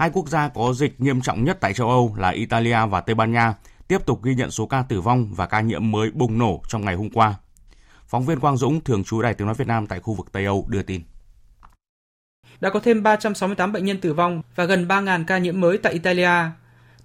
Hai 0.00 0.10
quốc 0.10 0.28
gia 0.28 0.48
có 0.48 0.72
dịch 0.72 1.00
nghiêm 1.00 1.20
trọng 1.20 1.44
nhất 1.44 1.58
tại 1.60 1.74
châu 1.74 1.88
Âu 1.88 2.14
là 2.18 2.28
Italia 2.28 2.86
và 2.90 3.00
Tây 3.00 3.14
Ban 3.14 3.32
Nha 3.32 3.54
tiếp 3.88 4.06
tục 4.06 4.22
ghi 4.22 4.34
nhận 4.34 4.50
số 4.50 4.66
ca 4.66 4.82
tử 4.82 5.00
vong 5.00 5.34
và 5.34 5.46
ca 5.46 5.60
nhiễm 5.60 5.90
mới 5.90 6.10
bùng 6.10 6.38
nổ 6.38 6.62
trong 6.68 6.84
ngày 6.84 6.94
hôm 6.94 7.10
qua. 7.10 7.34
Phóng 8.06 8.26
viên 8.26 8.40
Quang 8.40 8.56
Dũng, 8.56 8.80
thường 8.80 9.04
trú 9.04 9.22
Đài 9.22 9.34
Tiếng 9.34 9.46
Nói 9.46 9.54
Việt 9.54 9.66
Nam 9.66 9.86
tại 9.86 10.00
khu 10.00 10.14
vực 10.14 10.32
Tây 10.32 10.44
Âu 10.44 10.66
đưa 10.68 10.82
tin 10.82 11.02
đã 12.60 12.70
có 12.70 12.80
thêm 12.80 13.02
368 13.02 13.72
bệnh 13.72 13.84
nhân 13.84 14.00
tử 14.00 14.12
vong 14.14 14.42
và 14.54 14.64
gần 14.64 14.88
3.000 14.88 15.24
ca 15.24 15.38
nhiễm 15.38 15.60
mới 15.60 15.78
tại 15.78 15.92
Italia. 15.92 16.30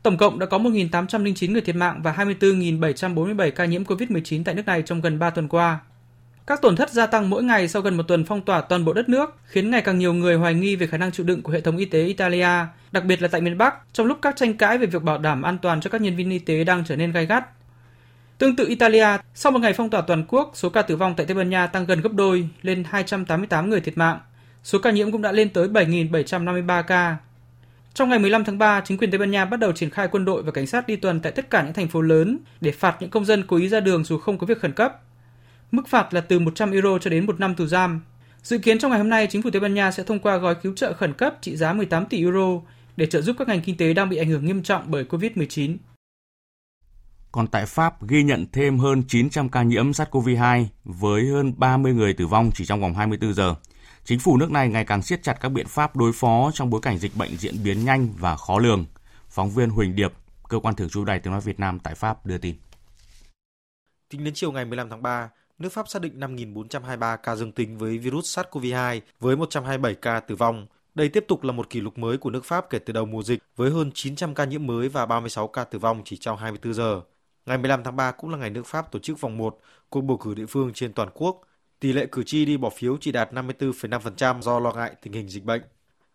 Tổng 0.04 0.18
cộng 0.18 0.40
đã 0.40 0.46
có 0.46 0.58
1.809 0.58 1.52
người 1.52 1.62
thiệt 1.62 1.75
mạng 1.75 2.02
và 2.04 2.14
24.747 2.14 3.52
ca 3.52 3.66
nhiễm 3.66 3.84
COVID-19 3.84 4.44
tại 4.44 4.56
nước 4.56 4.66
này 4.66 4.82
trong 4.82 5.02
gần 5.02 5.20
3 5.20 5.30
tuần 5.30 5.48
qua. 5.48 5.80
Các 6.48 6.62
tổn 6.62 6.75
thất 6.75 6.90
gia 6.90 7.06
tăng 7.06 7.30
mỗi 7.30 7.44
ngày 7.44 7.68
sau 7.68 7.82
gần 7.82 7.98
một 7.98 8.04
tuần 8.04 8.25
phong 8.25 8.42
tỏa 8.42 8.62
toàn 8.62 8.86
bộ 8.86 8.94
đất 8.94 9.10
nước, 9.10 9.36
khiến 9.46 9.72
ngày 9.72 9.82
càng 9.82 10.00
nhiều 10.00 10.14
người 10.14 10.36
hoài 10.36 10.54
nghi 10.54 10.75
về 10.75 10.88
khả 10.88 10.98
năng 10.98 11.12
chịu 11.12 11.25
đựng 11.25 11.42
của 11.42 11.52
hệ 11.52 11.62
thống 11.62 11.78
y 11.78 11.86
tế 11.86 12.06
Italia, 12.06 12.50
đặc 12.92 13.06
biệt 13.06 13.22
là 13.22 13.28
tại 13.28 13.42
miền 13.42 13.58
Bắc, 13.58 13.75
trong 13.94 14.08
lúc 14.08 14.18
các 14.22 14.36
tranh 14.36 14.58
cãi 14.58 14.78
về 14.78 14.86
việc 14.86 15.04
bảo 15.04 15.18
đảm 15.18 15.42
an 15.42 15.58
toàn 15.62 15.82
cho 15.82 15.90
các 15.90 16.02
nhân 16.02 16.16
viên 16.16 16.30
y 16.30 16.40
tế 16.40 16.64
đang 16.64 16.84
trở 16.86 16.96
nên 16.96 17.12
gay 17.12 17.25
gắt. 17.25 17.46
Tương 18.38 18.56
tự 18.56 18.68
Italia, 18.68 19.08
sau 19.34 19.52
một 19.52 19.60
ngày 19.60 19.74
phong 19.74 19.90
tỏa 19.90 20.02
toàn 20.02 20.25
quốc, 20.28 20.52
số 20.54 20.70
ca 20.70 20.82
tử 20.82 20.96
vong 20.96 21.14
tại 21.18 21.25
Tây 21.25 21.36
Ban 21.36 21.50
Nha 21.50 21.68
tăng 21.68 21.86
gần 21.86 22.02
gấp 22.02 22.14
đôi, 22.14 22.50
lên 22.62 22.84
288 22.84 23.70
người 23.70 23.82
thiệt 23.82 23.98
mạng, 23.98 24.20
Số 24.66 24.80
ca 24.80 24.92
nhiễm 24.92 25.12
cũng 25.12 25.22
đã 25.22 25.32
lên 25.32 25.50
tới 25.50 25.68
7.753 25.68 26.84
ca. 26.84 27.18
Trong 27.94 28.10
ngày 28.10 28.20
15 28.20 28.44
tháng 28.44 28.58
3, 28.58 28.82
chính 28.82 28.98
quyền 28.98 29.12
Tây 29.12 29.18
Ban 29.18 29.32
Nha 29.32 29.46
bắt 29.46 29.60
đầu 29.60 29.72
triển 29.72 29.90
khai 29.90 30.08
quân 30.12 30.25
đội 30.25 30.44
và 30.44 30.52
cảnh 30.52 30.68
sát 30.68 30.88
đi 30.88 30.96
tuần 30.96 31.20
tại 31.20 31.32
tất 31.32 31.50
cả 31.50 31.64
những 31.64 31.74
thành 31.74 31.88
phố 31.88 32.02
lớn 32.02 32.38
để 32.62 32.72
phạt 32.72 32.98
những 33.00 33.10
công 33.10 33.25
dân 33.25 33.44
cố 33.48 33.58
ý 33.58 33.70
ra 33.70 33.80
đường 33.80 34.04
dù 34.04 34.18
không 34.18 34.38
có 34.38 34.48
việc 34.48 34.60
khẩn 34.60 34.72
cấp. 34.72 35.02
Mức 35.72 35.88
phạt 35.88 36.14
là 36.14 36.22
từ 36.22 36.40
100 36.40 36.72
euro 36.72 36.98
cho 36.98 37.10
đến 37.10 37.26
1 37.26 37.40
năm 37.40 37.56
tù 37.56 37.66
giam. 37.66 38.02
Dự 38.44 38.58
kiến 38.58 38.80
trong 38.80 38.92
ngày 38.92 39.00
hôm 39.00 39.10
nay, 39.10 39.28
chính 39.30 39.42
phủ 39.42 39.50
Tây 39.50 39.60
Ban 39.60 39.74
Nha 39.74 39.92
sẽ 39.92 40.04
thông 40.04 40.20
qua 40.20 40.38
gói 40.38 40.56
cứu 40.56 40.74
trợ 40.76 40.94
khẩn 40.94 41.14
cấp 41.14 41.38
trị 41.42 41.58
giá 41.58 41.74
18 41.74 42.06
tỷ 42.06 42.20
euro 42.20 42.62
để 42.98 43.06
trợ 43.06 43.22
giúp 43.22 43.36
các 43.40 43.48
ngành 43.48 43.62
kinh 43.62 43.78
tế 43.78 43.94
đang 43.94 44.10
bị 44.10 44.18
ảnh 44.18 44.30
hưởng 44.30 44.46
nghiêm 44.46 44.64
trọng 44.64 44.84
bởi 44.88 45.04
COVID-19. 45.04 45.78
Còn 47.32 47.48
tại 47.48 47.66
Pháp 47.66 48.08
ghi 48.08 48.24
nhận 48.24 48.46
thêm 48.52 48.80
hơn 48.80 49.04
900 49.08 49.50
ca 49.50 49.64
nhiễm 49.64 49.92
SARS-CoV-2 49.92 50.66
với 50.84 51.28
hơn 51.28 51.54
30 51.58 51.94
người 51.94 52.14
tử 52.14 52.28
vong 52.28 52.52
chỉ 52.54 52.66
trong 52.66 52.82
vòng 52.82 52.94
24 52.94 53.34
giờ. 53.34 53.56
Chính 54.04 54.20
phủ 54.20 54.38
nước 54.38 54.52
này 54.52 54.70
ngày 54.70 54.86
càng 54.86 55.02
siết 55.02 55.24
chặt 55.24 55.38
các 55.42 55.50
biện 55.50 55.68
pháp 55.68 55.96
đối 55.96 56.12
phó 56.14 56.52
trong 56.54 56.70
bối 56.70 56.82
cảnh 56.82 56.98
dịch 56.98 57.16
bệnh 57.16 57.38
diễn 57.38 57.64
biến 57.64 57.86
nhanh 57.86 58.10
và 58.20 58.36
khó 58.36 58.60
lường. 58.60 58.86
Phóng 59.30 59.50
viên 59.50 59.70
Huỳnh 59.70 59.96
Điệp, 59.96 60.14
cơ 60.50 60.60
quan 60.60 60.76
thường 60.76 60.90
trú 60.90 61.06
Đài 61.06 61.20
Tiếng 61.20 61.34
nói 61.34 61.42
Việt 61.42 61.60
Nam 61.60 61.80
tại 61.80 61.96
Pháp 61.96 62.26
đưa 62.26 62.38
tin. 62.38 62.56
Tính 64.10 64.24
đến 64.24 64.34
chiều 64.34 64.52
ngày 64.52 64.66
15 64.66 64.90
tháng 64.90 65.02
3, 65.02 65.30
nước 65.60 65.70
Pháp 65.70 65.88
xác 65.88 66.02
định 66.02 66.20
5.423 66.20 67.18
ca 67.18 67.36
dương 67.36 67.52
tính 67.52 67.78
với 67.78 67.98
virus 67.98 68.40
SARS-CoV-2 68.40 69.02
với 69.20 69.36
127 69.36 69.96
ca 69.96 70.20
tử 70.20 70.36
vong. 70.36 70.68
Đây 70.96 71.10
tiếp 71.10 71.26
tục 71.28 71.44
là 71.44 71.52
một 71.52 71.70
kỷ 71.70 71.82
lục 71.82 71.98
mới 71.98 72.18
của 72.18 72.30
nước 72.30 72.46
Pháp 72.46 72.70
kể 72.70 72.80
từ 72.80 72.94
đầu 72.94 73.06
mùa 73.06 73.24
dịch 73.24 73.40
với 73.56 73.72
hơn 73.72 73.92
900 73.94 74.36
ca 74.36 74.46
nhiễm 74.46 74.68
mới 74.68 74.90
và 74.90 75.06
36 75.06 75.48
ca 75.48 75.64
tử 75.64 75.80
vong 75.80 76.02
chỉ 76.06 76.18
trong 76.18 76.38
24 76.38 76.74
giờ. 76.74 77.02
Ngày 77.46 77.58
15 77.58 77.84
tháng 77.84 77.96
3 77.96 78.12
cũng 78.12 78.30
là 78.30 78.38
ngày 78.38 78.50
nước 78.50 78.66
Pháp 78.66 78.92
tổ 78.92 79.00
chức 79.00 79.22
vòng 79.22 79.38
1 79.38 79.60
cuộc 79.90 80.02
bầu 80.02 80.18
cử 80.18 80.34
địa 80.34 80.46
phương 80.46 80.74
trên 80.74 80.94
toàn 80.94 81.10
quốc. 81.14 81.42
Tỷ 81.80 81.94
lệ 81.94 82.06
cử 82.12 82.24
tri 82.24 82.46
đi 82.46 82.58
bỏ 82.58 82.70
phiếu 82.70 82.98
chỉ 83.02 83.12
đạt 83.12 83.34
54,5% 83.34 84.42
do 84.42 84.60
lo 84.60 84.72
ngại 84.72 84.96
tình 85.02 85.14
hình 85.14 85.30
dịch 85.30 85.44
bệnh. 85.44 85.62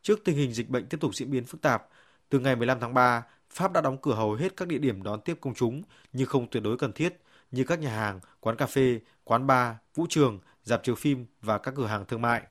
Trước 0.02 0.25
tình 0.25 0.37
hình 0.37 0.52
dịch 0.52 0.68
bệnh 0.68 0.87
tiếp 0.87 0.99
tục 1.00 1.14
diễn 1.14 1.30
biến 1.30 1.44
phức 1.44 1.61
tạp, 1.61 1.88
từ 2.28 2.38
ngày 2.38 2.56
15 2.56 2.80
tháng 2.80 2.94
3, 2.94 3.23
Pháp 3.50 3.73
đã 3.73 3.80
đóng 3.80 3.99
cửa 4.02 4.14
hầu 4.14 4.35
hết 4.35 4.56
các 4.56 4.68
địa 4.68 4.78
điểm 4.78 5.02
đón 5.02 5.20
tiếp 5.20 5.38
công 5.40 5.54
chúng 5.54 5.82
nhưng 6.12 6.26
không 6.26 6.47
tuyệt 6.50 6.62
đối 6.62 6.76
cần 6.76 6.92
thiết 6.92 7.20
như 7.50 7.64
các 7.64 7.80
nhà 7.80 7.90
hàng, 7.90 8.21
quán 8.40 8.57
cà 8.57 8.66
phê, 8.66 9.00
quán 9.25 9.47
bar, 9.47 9.75
vũ 9.95 10.07
trường, 10.09 10.40
dạp 10.62 10.85
chiếu 10.85 10.95
phim 10.95 11.26
và 11.42 11.59
các 11.59 11.75
cửa 11.76 11.87
hàng 11.87 12.04
thương 12.09 12.23
mại. 12.23 12.42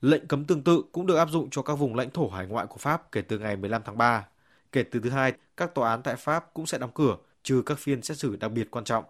Lệnh 0.00 0.26
cấm 0.26 0.44
tương 0.44 0.62
tự 0.62 0.82
cũng 0.92 1.06
được 1.06 1.16
áp 1.16 1.28
dụng 1.30 1.50
cho 1.50 1.62
các 1.62 1.74
vùng 1.74 1.94
lãnh 1.94 2.10
thổ 2.10 2.28
hải 2.28 2.46
ngoại 2.46 2.66
của 2.66 2.78
Pháp 2.78 3.12
kể 3.12 3.22
từ 3.22 3.38
ngày 3.38 3.56
15 3.56 3.82
tháng 3.84 3.98
3. 3.98 4.26
Kể 4.72 4.82
từ 4.82 5.00
thứ 5.00 5.10
hai, 5.10 5.32
các 5.56 5.74
tòa 5.74 5.90
án 5.90 6.02
tại 6.02 6.16
Pháp 6.16 6.44
cũng 6.54 6.66
sẽ 6.66 6.78
đóng 6.78 6.90
cửa, 6.94 7.16
trừ 7.42 7.62
các 7.66 7.78
phiên 7.78 8.02
xét 8.02 8.18
xử 8.18 8.36
đặc 8.36 8.52
biệt 8.52 8.70
quan 8.70 8.84
trọng. 8.84 9.04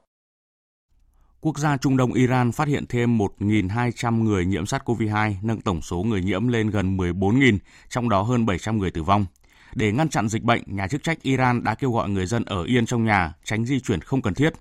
Quốc 1.40 1.58
gia 1.58 1.76
Trung 1.76 1.96
Đông 1.96 2.12
Iran 2.12 2.52
phát 2.52 2.68
hiện 2.68 2.84
thêm 2.88 3.18
1.200 3.18 4.22
người 4.22 4.46
nhiễm 4.46 4.64
SARS-CoV-2, 4.64 5.34
nâng 5.42 5.60
tổng 5.60 5.82
số 5.82 6.02
người 6.02 6.22
nhiễm 6.22 6.48
lên 6.48 6.70
gần 6.70 6.96
14.000, 6.96 7.58
trong 7.88 8.08
đó 8.08 8.22
hơn 8.22 8.46
700 8.46 8.78
người 8.78 8.90
tử 8.90 9.02
vong. 9.02 9.26
Để 9.74 9.92
ngăn 9.92 10.08
chặn 10.08 10.28
dịch 10.28 10.42
bệnh, 10.42 10.62
nhà 10.66 10.88
chức 10.88 11.02
trách 11.02 11.22
Iran 11.22 11.64
đã 11.64 11.74
kêu 11.74 11.92
gọi 11.92 12.08
người 12.08 12.26
dân 12.26 12.44
ở 12.44 12.62
yên 12.62 12.86
trong 12.86 13.04
nhà, 13.04 13.34
tránh 13.44 13.64
di 13.66 13.80
chuyển 13.80 14.00
không 14.00 14.22
cần 14.22 14.34
thiết. 14.34 14.52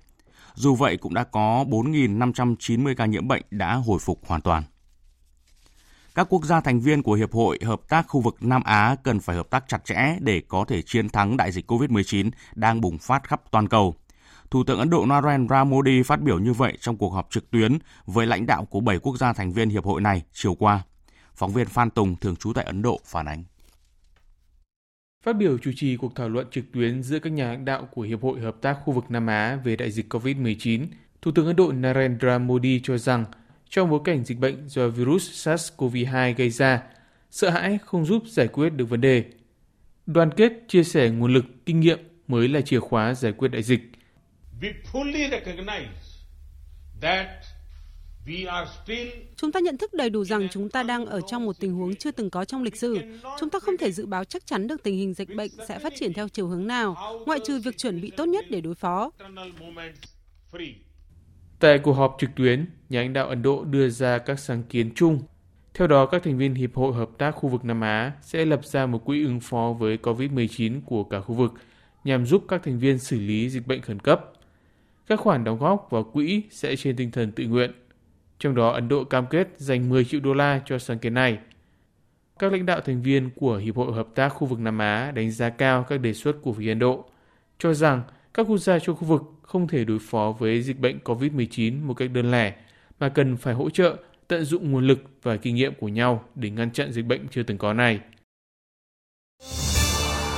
Dù 0.60 0.74
vậy, 0.74 0.96
cũng 0.96 1.14
đã 1.14 1.24
có 1.24 1.64
4.590 1.68 2.94
ca 2.94 3.06
nhiễm 3.06 3.28
bệnh 3.28 3.42
đã 3.50 3.74
hồi 3.74 3.98
phục 3.98 4.20
hoàn 4.26 4.40
toàn. 4.40 4.62
Các 6.14 6.26
quốc 6.30 6.44
gia 6.44 6.60
thành 6.60 6.80
viên 6.80 7.02
của 7.02 7.12
Hiệp 7.12 7.32
hội 7.32 7.58
Hợp 7.64 7.80
tác 7.88 8.08
khu 8.08 8.20
vực 8.20 8.36
Nam 8.40 8.62
Á 8.62 8.96
cần 9.02 9.20
phải 9.20 9.36
hợp 9.36 9.50
tác 9.50 9.64
chặt 9.68 9.84
chẽ 9.84 10.16
để 10.20 10.42
có 10.48 10.64
thể 10.68 10.82
chiến 10.82 11.08
thắng 11.08 11.36
đại 11.36 11.52
dịch 11.52 11.70
COVID-19 11.70 12.30
đang 12.54 12.80
bùng 12.80 12.98
phát 12.98 13.24
khắp 13.24 13.42
toàn 13.50 13.68
cầu. 13.68 13.94
Thủ 14.50 14.64
tướng 14.64 14.78
Ấn 14.78 14.90
Độ 14.90 15.06
Narendra 15.06 15.64
Modi 15.64 16.02
phát 16.02 16.20
biểu 16.20 16.38
như 16.38 16.52
vậy 16.52 16.78
trong 16.80 16.96
cuộc 16.96 17.10
họp 17.10 17.30
trực 17.30 17.50
tuyến 17.50 17.78
với 18.06 18.26
lãnh 18.26 18.46
đạo 18.46 18.64
của 18.64 18.80
7 18.80 18.98
quốc 18.98 19.16
gia 19.16 19.32
thành 19.32 19.52
viên 19.52 19.70
hiệp 19.70 19.84
hội 19.84 20.00
này 20.00 20.22
chiều 20.32 20.54
qua. 20.54 20.82
Phóng 21.34 21.52
viên 21.52 21.68
Phan 21.68 21.90
Tùng 21.90 22.16
thường 22.16 22.36
trú 22.36 22.52
tại 22.52 22.64
Ấn 22.64 22.82
Độ 22.82 23.00
phản 23.04 23.26
ánh. 23.26 23.44
Phát 25.22 25.32
biểu 25.32 25.58
chủ 25.58 25.70
trì 25.76 25.96
cuộc 25.96 26.14
thảo 26.14 26.28
luận 26.28 26.46
trực 26.50 26.64
tuyến 26.72 27.02
giữa 27.02 27.18
các 27.18 27.32
nhà 27.32 27.48
lãnh 27.48 27.64
đạo 27.64 27.88
của 27.90 28.02
Hiệp 28.02 28.22
hội 28.22 28.40
Hợp 28.40 28.56
tác 28.60 28.76
khu 28.84 28.92
vực 28.92 29.04
Nam 29.08 29.26
Á 29.26 29.56
về 29.64 29.76
đại 29.76 29.90
dịch 29.90 30.14
COVID-19, 30.14 30.86
Thủ 31.22 31.32
tướng 31.32 31.46
Ấn 31.46 31.56
Độ 31.56 31.72
Narendra 31.72 32.38
Modi 32.38 32.80
cho 32.84 32.98
rằng 32.98 33.24
trong 33.68 33.90
bối 33.90 34.00
cảnh 34.04 34.24
dịch 34.24 34.38
bệnh 34.38 34.68
do 34.68 34.88
virus 34.88 35.48
SARS-CoV-2 35.48 36.34
gây 36.34 36.50
ra, 36.50 36.82
sợ 37.30 37.50
hãi 37.50 37.78
không 37.84 38.06
giúp 38.06 38.22
giải 38.26 38.48
quyết 38.48 38.70
được 38.70 38.84
vấn 38.84 39.00
đề. 39.00 39.24
Đoàn 40.06 40.30
kết, 40.36 40.52
chia 40.68 40.84
sẻ 40.84 41.10
nguồn 41.10 41.32
lực, 41.32 41.44
kinh 41.66 41.80
nghiệm 41.80 41.98
mới 42.28 42.48
là 42.48 42.60
chìa 42.60 42.80
khóa 42.80 43.14
giải 43.14 43.32
quyết 43.32 43.48
đại 43.48 43.62
dịch. 43.62 43.80
We 44.60 44.72
fully 44.92 45.30
recognize 45.30 45.86
that 47.00 47.26
Chúng 49.36 49.52
ta 49.52 49.60
nhận 49.60 49.76
thức 49.76 49.94
đầy 49.94 50.10
đủ 50.10 50.24
rằng 50.24 50.48
chúng 50.50 50.68
ta 50.68 50.82
đang 50.82 51.06
ở 51.06 51.20
trong 51.20 51.46
một 51.46 51.60
tình 51.60 51.74
huống 51.74 51.94
chưa 51.94 52.10
từng 52.10 52.30
có 52.30 52.44
trong 52.44 52.62
lịch 52.62 52.76
sử. 52.76 52.98
Chúng 53.40 53.50
ta 53.50 53.58
không 53.58 53.76
thể 53.76 53.92
dự 53.92 54.06
báo 54.06 54.24
chắc 54.24 54.46
chắn 54.46 54.66
được 54.66 54.82
tình 54.82 54.96
hình 54.96 55.14
dịch 55.14 55.36
bệnh 55.36 55.50
sẽ 55.68 55.78
phát 55.78 55.92
triển 55.96 56.12
theo 56.12 56.28
chiều 56.28 56.46
hướng 56.46 56.66
nào, 56.66 56.96
ngoại 57.26 57.38
trừ 57.44 57.60
việc 57.64 57.78
chuẩn 57.78 58.00
bị 58.00 58.10
tốt 58.16 58.26
nhất 58.26 58.44
để 58.50 58.60
đối 58.60 58.74
phó. 58.74 59.10
Tại 61.58 61.78
cuộc 61.78 61.92
họp 61.92 62.16
trực 62.18 62.30
tuyến, 62.36 62.66
nhà 62.88 63.00
lãnh 63.00 63.12
đạo 63.12 63.28
Ấn 63.28 63.42
Độ 63.42 63.64
đưa 63.64 63.88
ra 63.88 64.18
các 64.18 64.38
sáng 64.38 64.62
kiến 64.62 64.90
chung. 64.94 65.20
Theo 65.74 65.86
đó, 65.86 66.06
các 66.06 66.22
thành 66.22 66.38
viên 66.38 66.54
Hiệp 66.54 66.74
hội 66.74 66.92
Hợp 66.92 67.10
tác 67.18 67.30
khu 67.30 67.48
vực 67.48 67.64
Nam 67.64 67.80
Á 67.80 68.12
sẽ 68.22 68.44
lập 68.44 68.64
ra 68.64 68.86
một 68.86 69.04
quỹ 69.04 69.24
ứng 69.24 69.40
phó 69.40 69.76
với 69.78 69.96
COVID-19 69.96 70.80
của 70.86 71.04
cả 71.04 71.20
khu 71.20 71.34
vực 71.34 71.52
nhằm 72.04 72.26
giúp 72.26 72.44
các 72.48 72.62
thành 72.64 72.78
viên 72.78 72.98
xử 72.98 73.18
lý 73.18 73.50
dịch 73.50 73.66
bệnh 73.66 73.80
khẩn 73.82 74.00
cấp. 74.00 74.32
Các 75.06 75.20
khoản 75.20 75.44
đóng 75.44 75.58
góp 75.58 75.88
vào 75.90 76.04
quỹ 76.04 76.42
sẽ 76.50 76.76
trên 76.76 76.96
tinh 76.96 77.10
thần 77.10 77.32
tự 77.32 77.44
nguyện 77.44 77.70
trong 78.40 78.54
đó 78.54 78.70
Ấn 78.70 78.88
Độ 78.88 79.04
cam 79.04 79.26
kết 79.26 79.48
dành 79.56 79.88
10 79.88 80.04
triệu 80.04 80.20
đô 80.20 80.34
la 80.34 80.60
cho 80.66 80.78
sáng 80.78 80.98
kiến 80.98 81.14
này. 81.14 81.38
Các 82.38 82.52
lãnh 82.52 82.66
đạo 82.66 82.80
thành 82.80 83.02
viên 83.02 83.30
của 83.36 83.56
Hiệp 83.56 83.76
hội 83.76 83.92
Hợp 83.92 84.08
tác 84.14 84.28
khu 84.28 84.46
vực 84.46 84.60
Nam 84.60 84.78
Á 84.78 85.10
đánh 85.10 85.30
giá 85.30 85.50
cao 85.50 85.86
các 85.88 86.00
đề 86.00 86.12
xuất 86.12 86.36
của 86.42 86.52
phía 86.52 86.68
Ấn 86.68 86.78
Độ, 86.78 87.04
cho 87.58 87.74
rằng 87.74 88.02
các 88.34 88.46
quốc 88.48 88.58
gia 88.58 88.78
trong 88.78 88.96
khu 88.96 89.04
vực 89.04 89.22
không 89.42 89.68
thể 89.68 89.84
đối 89.84 89.98
phó 89.98 90.34
với 90.38 90.62
dịch 90.62 90.78
bệnh 90.78 90.98
COVID-19 91.04 91.86
một 91.86 91.94
cách 91.94 92.10
đơn 92.10 92.30
lẻ, 92.30 92.54
mà 93.00 93.08
cần 93.08 93.36
phải 93.36 93.54
hỗ 93.54 93.70
trợ, 93.70 93.96
tận 94.28 94.44
dụng 94.44 94.70
nguồn 94.70 94.86
lực 94.86 94.98
và 95.22 95.36
kinh 95.36 95.54
nghiệm 95.54 95.74
của 95.74 95.88
nhau 95.88 96.24
để 96.34 96.50
ngăn 96.50 96.70
chặn 96.70 96.92
dịch 96.92 97.06
bệnh 97.06 97.28
chưa 97.30 97.42
từng 97.42 97.58
có 97.58 97.72
này. 97.72 98.00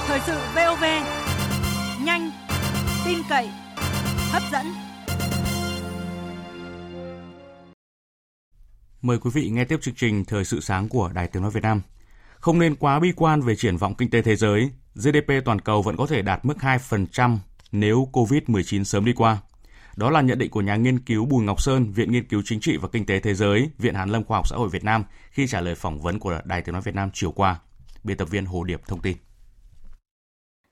Thời 0.06 0.20
sự 0.26 0.38
VOV, 0.54 0.84
nhanh, 2.04 2.30
tin 3.06 3.18
cậy, 3.28 3.48
hấp 4.32 4.42
dẫn. 4.52 4.91
Mời 9.02 9.18
quý 9.18 9.30
vị 9.34 9.50
nghe 9.50 9.64
tiếp 9.64 9.78
chương 9.82 9.94
trình 9.94 10.24
Thời 10.24 10.44
sự 10.44 10.60
sáng 10.60 10.88
của 10.88 11.10
Đài 11.14 11.26
Tiếng 11.26 11.42
Nói 11.42 11.50
Việt 11.50 11.62
Nam. 11.62 11.80
Không 12.40 12.58
nên 12.58 12.74
quá 12.74 13.00
bi 13.00 13.12
quan 13.16 13.40
về 13.42 13.56
triển 13.56 13.76
vọng 13.76 13.94
kinh 13.94 14.10
tế 14.10 14.22
thế 14.22 14.36
giới. 14.36 14.70
GDP 14.94 15.44
toàn 15.44 15.60
cầu 15.60 15.82
vẫn 15.82 15.96
có 15.96 16.06
thể 16.06 16.22
đạt 16.22 16.44
mức 16.44 16.56
2% 16.58 17.38
nếu 17.72 18.08
COVID-19 18.12 18.84
sớm 18.84 19.04
đi 19.04 19.12
qua. 19.12 19.38
Đó 19.96 20.10
là 20.10 20.20
nhận 20.20 20.38
định 20.38 20.50
của 20.50 20.60
nhà 20.60 20.76
nghiên 20.76 20.98
cứu 20.98 21.24
Bùi 21.26 21.44
Ngọc 21.44 21.62
Sơn, 21.62 21.92
Viện 21.92 22.12
Nghiên 22.12 22.28
cứu 22.28 22.42
Chính 22.44 22.60
trị 22.60 22.76
và 22.76 22.88
Kinh 22.92 23.06
tế 23.06 23.20
Thế 23.20 23.34
giới, 23.34 23.70
Viện 23.78 23.94
Hàn 23.94 24.10
lâm 24.10 24.24
Khoa 24.24 24.38
học 24.38 24.48
Xã 24.48 24.56
hội 24.56 24.68
Việt 24.68 24.84
Nam 24.84 25.04
khi 25.30 25.46
trả 25.46 25.60
lời 25.60 25.74
phỏng 25.74 26.00
vấn 26.00 26.18
của 26.18 26.40
Đài 26.44 26.62
Tiếng 26.62 26.72
Nói 26.72 26.82
Việt 26.82 26.94
Nam 26.94 27.10
chiều 27.12 27.32
qua. 27.32 27.60
Biên 28.04 28.16
tập 28.16 28.30
viên 28.30 28.46
Hồ 28.46 28.64
Điệp 28.64 28.80
thông 28.86 29.02
tin. 29.02 29.16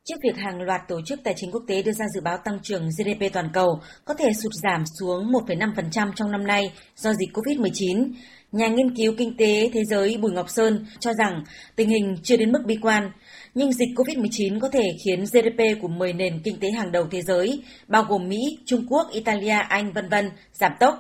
Trước 0.05 0.15
việc 0.23 0.37
hàng 0.37 0.63
loạt 0.63 0.81
tổ 0.89 1.01
chức 1.07 1.21
tài 1.25 1.35
chính 1.37 1.51
quốc 1.51 1.63
tế 1.67 1.83
đưa 1.83 1.93
ra 1.93 2.05
dự 2.15 2.21
báo 2.21 2.39
tăng 2.45 2.59
trưởng 2.63 2.89
GDP 2.89 3.33
toàn 3.33 3.51
cầu 3.53 3.81
có 4.05 4.15
thể 4.15 4.29
sụt 4.43 4.53
giảm 4.63 4.85
xuống 5.01 5.33
1,5% 5.33 6.13
trong 6.17 6.31
năm 6.31 6.47
nay 6.47 6.73
do 6.97 7.13
dịch 7.13 7.29
COVID-19, 7.33 8.13
nhà 8.53 8.69
nghiên 8.69 8.97
cứu 8.97 9.15
kinh 9.19 9.37
tế 9.37 9.71
thế 9.73 9.85
giới 9.85 10.17
Bùi 10.17 10.33
Ngọc 10.33 10.51
Sơn 10.51 10.87
cho 11.01 11.13
rằng 11.13 11.45
tình 11.77 11.89
hình 11.89 12.17
chưa 12.23 12.37
đến 12.37 12.53
mức 12.53 12.59
bi 12.67 12.77
quan, 12.83 13.11
nhưng 13.55 13.73
dịch 13.73 13.89
COVID-19 13.97 14.61
có 14.61 14.69
thể 14.69 14.83
khiến 15.05 15.25
GDP 15.25 15.83
của 15.83 15.89
10 15.89 16.13
nền 16.13 16.41
kinh 16.45 16.61
tế 16.61 16.71
hàng 16.71 16.93
đầu 16.93 17.07
thế 17.11 17.23
giới, 17.23 17.63
bao 17.89 18.05
gồm 18.05 18.29
Mỹ, 18.29 18.59
Trung 18.67 18.87
Quốc, 18.89 19.07
Italia, 19.13 19.59
Anh, 19.69 19.93
vân 19.93 20.09
vân 20.09 20.31
giảm 20.53 20.73
tốc. 20.81 20.95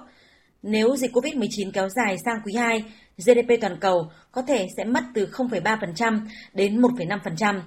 Nếu 0.62 0.96
dịch 0.96 1.12
COVID-19 1.12 1.70
kéo 1.72 1.88
dài 1.88 2.16
sang 2.24 2.40
quý 2.44 2.52
2, 2.54 2.84
GDP 3.18 3.60
toàn 3.60 3.76
cầu 3.80 4.10
có 4.32 4.42
thể 4.42 4.66
sẽ 4.76 4.84
mất 4.84 5.04
từ 5.14 5.26
0,3% 5.26 6.20
đến 6.54 6.80
1,5%. 6.80 7.60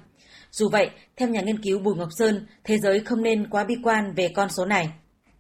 Dù 0.55 0.69
vậy, 0.72 0.89
theo 1.17 1.29
nhà 1.29 1.41
nghiên 1.45 1.55
cứu 1.63 1.79
Bùi 1.79 1.95
Ngọc 1.95 2.07
Sơn, 2.12 2.36
thế 2.63 2.77
giới 2.77 3.00
không 3.00 3.24
nên 3.24 3.48
quá 3.51 3.63
bi 3.67 3.75
quan 3.83 4.13
về 4.17 4.27
con 4.36 4.50
số 4.50 4.65
này. 4.65 4.86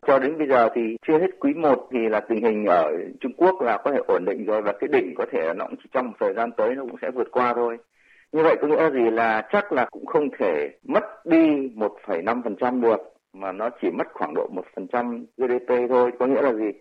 Cho 0.07 0.19
đến 0.19 0.37
bây 0.37 0.47
giờ 0.47 0.69
thì 0.75 0.81
chưa 1.07 1.19
hết 1.19 1.27
quý 1.39 1.53
1 1.53 1.87
thì 1.91 1.99
là 2.09 2.19
tình 2.29 2.43
hình 2.43 2.65
ở 2.65 2.91
Trung 3.19 3.31
Quốc 3.37 3.61
là 3.61 3.77
có 3.83 3.91
thể 3.91 3.97
ổn 4.07 4.25
định 4.25 4.45
rồi 4.45 4.61
và 4.61 4.73
cái 4.79 4.87
đỉnh 4.91 5.13
có 5.17 5.25
thể 5.31 5.39
nó 5.55 5.65
cũng 5.65 5.75
trong 5.93 6.05
một 6.07 6.13
thời 6.19 6.33
gian 6.33 6.51
tới 6.57 6.75
nó 6.75 6.81
cũng 6.81 6.99
sẽ 7.01 7.11
vượt 7.15 7.27
qua 7.31 7.53
thôi. 7.55 7.77
Như 8.31 8.43
vậy 8.43 8.55
có 8.61 8.67
nghĩa 8.67 8.89
gì 8.91 9.11
là 9.11 9.47
chắc 9.51 9.71
là 9.71 9.85
cũng 9.91 10.05
không 10.05 10.29
thể 10.39 10.69
mất 10.83 11.03
đi 11.25 11.47
1,5% 11.75 12.81
được 12.81 12.99
mà 13.33 13.51
nó 13.51 13.69
chỉ 13.81 13.87
mất 13.91 14.07
khoảng 14.13 14.33
độ 14.33 14.49
1% 14.75 15.25
GDP 15.37 15.89
thôi. 15.89 16.11
Có 16.19 16.25
nghĩa 16.25 16.41
là 16.41 16.53
gì? 16.53 16.71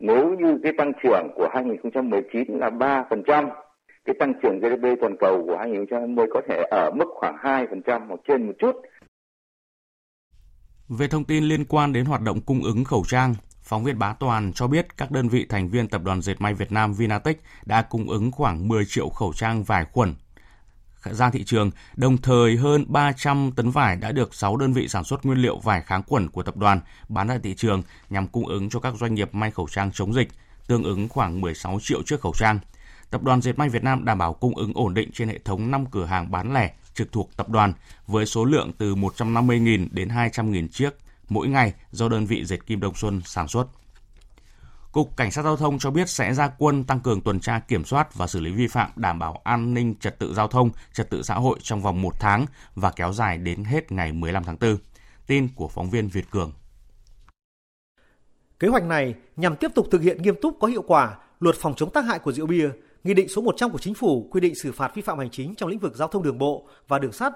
Nếu 0.00 0.34
như 0.38 0.58
cái 0.62 0.72
tăng 0.78 0.92
trưởng 1.02 1.28
của 1.34 1.48
2019 1.52 2.58
là 2.58 2.70
3% 2.70 3.48
cái 4.04 4.16
tăng 4.18 4.32
trưởng 4.42 4.60
GDP 4.60 5.00
toàn 5.00 5.16
cầu 5.20 5.44
của 5.46 5.56
2020 5.58 6.26
có 6.34 6.40
thể 6.48 6.62
ở 6.70 6.90
mức 6.90 7.04
khoảng 7.14 7.36
2% 7.36 8.06
hoặc 8.08 8.20
trên 8.28 8.46
một 8.46 8.52
chút. 8.58 8.72
Về 10.88 11.08
thông 11.08 11.24
tin 11.24 11.44
liên 11.44 11.64
quan 11.64 11.92
đến 11.92 12.04
hoạt 12.04 12.20
động 12.20 12.40
cung 12.40 12.62
ứng 12.62 12.84
khẩu 12.84 13.04
trang, 13.08 13.34
phóng 13.62 13.84
viên 13.84 13.98
Bá 13.98 14.14
Toàn 14.20 14.52
cho 14.52 14.66
biết 14.66 14.96
các 14.96 15.10
đơn 15.10 15.28
vị 15.28 15.46
thành 15.48 15.68
viên 15.68 15.88
Tập 15.88 16.02
đoàn 16.04 16.22
Dệt 16.22 16.40
may 16.40 16.54
Việt 16.54 16.72
Nam 16.72 16.94
Vinatech 16.94 17.40
đã 17.66 17.82
cung 17.82 18.08
ứng 18.08 18.30
khoảng 18.30 18.68
10 18.68 18.84
triệu 18.88 19.08
khẩu 19.08 19.32
trang 19.32 19.62
vải 19.62 19.84
khuẩn 19.84 20.14
ra 21.10 21.30
thị 21.30 21.44
trường, 21.44 21.70
đồng 21.96 22.18
thời 22.18 22.56
hơn 22.56 22.84
300 22.88 23.50
tấn 23.56 23.70
vải 23.70 23.96
đã 23.96 24.12
được 24.12 24.34
6 24.34 24.56
đơn 24.56 24.72
vị 24.72 24.88
sản 24.88 25.04
xuất 25.04 25.26
nguyên 25.26 25.38
liệu 25.38 25.58
vải 25.58 25.82
kháng 25.82 26.02
khuẩn 26.06 26.30
của 26.30 26.42
tập 26.42 26.56
đoàn 26.56 26.80
bán 27.08 27.28
ra 27.28 27.38
thị 27.42 27.54
trường 27.54 27.82
nhằm 28.10 28.26
cung 28.26 28.46
ứng 28.46 28.68
cho 28.70 28.80
các 28.80 28.94
doanh 28.94 29.14
nghiệp 29.14 29.34
may 29.34 29.50
khẩu 29.50 29.68
trang 29.70 29.90
chống 29.92 30.14
dịch, 30.14 30.28
tương 30.66 30.82
ứng 30.82 31.08
khoảng 31.08 31.40
16 31.40 31.78
triệu 31.82 32.02
chiếc 32.02 32.20
khẩu 32.20 32.32
trang. 32.38 32.58
Tập 33.12 33.22
đoàn 33.22 33.40
Dệt 33.40 33.58
may 33.58 33.68
Việt 33.68 33.84
Nam 33.84 34.04
đảm 34.04 34.18
bảo 34.18 34.32
cung 34.32 34.56
ứng 34.56 34.72
ổn 34.74 34.94
định 34.94 35.10
trên 35.12 35.28
hệ 35.28 35.38
thống 35.38 35.70
5 35.70 35.86
cửa 35.86 36.04
hàng 36.04 36.30
bán 36.30 36.54
lẻ 36.54 36.74
trực 36.94 37.12
thuộc 37.12 37.30
tập 37.36 37.48
đoàn 37.48 37.72
với 38.06 38.26
số 38.26 38.44
lượng 38.44 38.70
từ 38.78 38.94
150.000 38.94 39.88
đến 39.90 40.08
200.000 40.08 40.68
chiếc 40.68 40.90
mỗi 41.28 41.48
ngày 41.48 41.72
do 41.90 42.08
đơn 42.08 42.26
vị 42.26 42.44
dệt 42.44 42.66
Kim 42.66 42.80
Đông 42.80 42.94
Xuân 42.94 43.20
sản 43.24 43.48
xuất. 43.48 43.66
Cục 44.92 45.16
Cảnh 45.16 45.30
sát 45.30 45.42
Giao 45.42 45.56
thông 45.56 45.78
cho 45.78 45.90
biết 45.90 46.08
sẽ 46.08 46.34
ra 46.34 46.50
quân 46.58 46.84
tăng 46.84 47.00
cường 47.00 47.20
tuần 47.20 47.40
tra 47.40 47.58
kiểm 47.58 47.84
soát 47.84 48.14
và 48.14 48.26
xử 48.26 48.40
lý 48.40 48.52
vi 48.52 48.66
phạm 48.66 48.90
đảm 48.96 49.18
bảo 49.18 49.40
an 49.44 49.74
ninh 49.74 49.94
trật 49.94 50.18
tự 50.18 50.34
giao 50.34 50.48
thông, 50.48 50.70
trật 50.92 51.10
tự 51.10 51.22
xã 51.22 51.34
hội 51.34 51.58
trong 51.62 51.82
vòng 51.82 52.02
một 52.02 52.14
tháng 52.20 52.46
và 52.74 52.90
kéo 52.90 53.12
dài 53.12 53.38
đến 53.38 53.64
hết 53.64 53.92
ngày 53.92 54.12
15 54.12 54.44
tháng 54.44 54.56
4. 54.60 54.76
Tin 55.26 55.48
của 55.54 55.68
phóng 55.68 55.90
viên 55.90 56.08
Việt 56.08 56.30
Cường 56.30 56.52
Kế 58.58 58.68
hoạch 58.68 58.84
này 58.84 59.14
nhằm 59.36 59.56
tiếp 59.56 59.70
tục 59.74 59.86
thực 59.90 60.02
hiện 60.02 60.22
nghiêm 60.22 60.34
túc 60.42 60.56
có 60.60 60.68
hiệu 60.68 60.82
quả 60.86 61.16
luật 61.40 61.56
phòng 61.56 61.74
chống 61.76 61.90
tác 61.90 62.04
hại 62.04 62.18
của 62.18 62.32
rượu 62.32 62.46
bia, 62.46 62.68
Nghị 63.04 63.14
định 63.14 63.28
số 63.28 63.42
100 63.42 63.70
của 63.70 63.78
Chính 63.78 63.94
phủ 63.94 64.28
quy 64.30 64.40
định 64.40 64.54
xử 64.54 64.72
phạt 64.72 64.94
vi 64.94 65.02
phạm 65.02 65.18
hành 65.18 65.30
chính 65.30 65.54
trong 65.54 65.68
lĩnh 65.68 65.78
vực 65.78 65.96
giao 65.96 66.08
thông 66.08 66.22
đường 66.22 66.38
bộ 66.38 66.66
và 66.88 66.98
đường 66.98 67.12
sắt, 67.12 67.32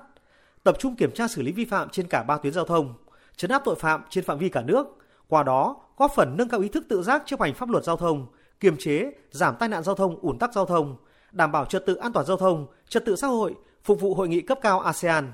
tập 0.65 0.77
trung 0.79 0.97
kiểm 0.97 1.11
tra 1.11 1.29
xử 1.29 1.43
lý 1.43 1.53
vi 1.53 1.65
phạm 1.65 1.89
trên 1.89 2.07
cả 2.09 2.23
ba 2.23 2.39
tuyến 2.39 2.53
giao 2.53 2.65
thông, 2.65 2.95
chấn 3.37 3.51
áp 3.51 3.63
tội 3.65 3.75
phạm 3.75 4.03
trên 4.11 4.25
phạm 4.25 4.39
vi 4.39 4.49
cả 4.49 4.63
nước, 4.63 4.87
qua 5.29 5.43
đó 5.43 5.77
góp 5.97 6.13
phần 6.15 6.37
nâng 6.37 6.49
cao 6.49 6.61
ý 6.61 6.69
thức 6.69 6.85
tự 6.89 7.03
giác 7.03 7.23
chấp 7.27 7.41
hành 7.41 7.55
pháp 7.55 7.71
luật 7.71 7.85
giao 7.85 7.97
thông, 7.97 8.27
kiềm 8.61 8.77
chế, 8.79 9.13
giảm 9.31 9.57
tai 9.59 9.69
nạn 9.69 9.83
giao 9.83 9.95
thông, 9.95 10.19
ủn 10.21 10.39
tắc 10.39 10.55
giao 10.55 10.67
thông, 10.67 10.97
đảm 11.33 11.53
bảo 11.53 11.65
trật 11.65 11.87
tự 11.87 11.95
an 11.95 12.13
toàn 12.13 12.27
giao 12.27 12.37
thông, 12.37 12.67
trật 12.89 13.05
tự 13.05 13.17
xã 13.17 13.27
hội, 13.27 13.55
phục 13.85 14.01
vụ 14.01 14.15
hội 14.15 14.29
nghị 14.29 14.41
cấp 14.41 14.59
cao 14.63 14.81
ASEAN. 14.81 15.33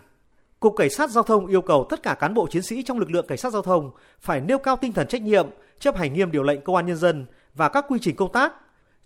Cục 0.61 0.75
Cảnh 0.77 0.91
sát 0.91 1.11
Giao 1.11 1.25
thông 1.25 1.47
yêu 1.47 1.62
cầu 1.62 1.87
tất 1.91 2.03
cả 2.03 2.15
cán 2.15 2.35
bộ 2.35 2.47
chiến 2.51 2.62
sĩ 2.62 2.83
trong 2.83 2.99
lực 2.99 3.11
lượng 3.11 3.27
cảnh 3.29 3.39
sát 3.39 3.53
giao 3.53 3.62
thông 3.62 3.91
phải 4.21 4.41
nêu 4.41 4.59
cao 4.59 4.77
tinh 4.77 4.93
thần 4.93 5.07
trách 5.07 5.23
nhiệm, 5.23 5.47
chấp 5.79 5.97
hành 5.97 6.12
nghiêm 6.12 6.33
điều 6.33 6.43
lệnh 6.43 6.61
công 6.61 6.77
an 6.77 6.87
nhân 6.87 6.97
dân 6.97 7.27
và 7.55 7.69
các 7.69 7.85
quy 7.89 7.99
trình 8.03 8.17
công 8.17 8.33
tác. 8.33 8.53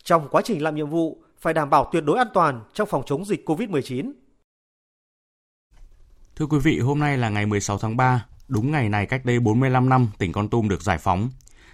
Trong 0.06 0.28
quá 0.28 0.42
trình 0.44 0.62
làm 0.62 0.74
nhiệm 0.74 0.90
vụ, 0.90 1.22
phải 1.38 1.54
đảm 1.54 1.70
bảo 1.70 1.88
tuyệt 1.92 2.04
đối 2.04 2.18
an 2.18 2.26
toàn 2.34 2.60
trong 2.74 2.88
phòng 2.90 3.02
chống 3.06 3.24
dịch 3.24 3.48
COVID-19. 3.48 4.12
Thưa 6.36 6.46
quý 6.46 6.58
vị, 6.58 6.78
hôm 6.78 6.98
nay 6.98 7.18
là 7.18 7.28
ngày 7.28 7.46
16 7.46 7.78
tháng 7.78 7.96
3, 7.96 8.26
đúng 8.48 8.72
ngày 8.72 8.88
này 8.88 9.06
cách 9.06 9.24
đây 9.24 9.40
45 9.40 9.88
năm 9.88 10.08
tỉnh 10.18 10.32
Con 10.32 10.48
Tum 10.48 10.68
được 10.68 10.82
giải 10.82 10.98
phóng. 10.98 11.30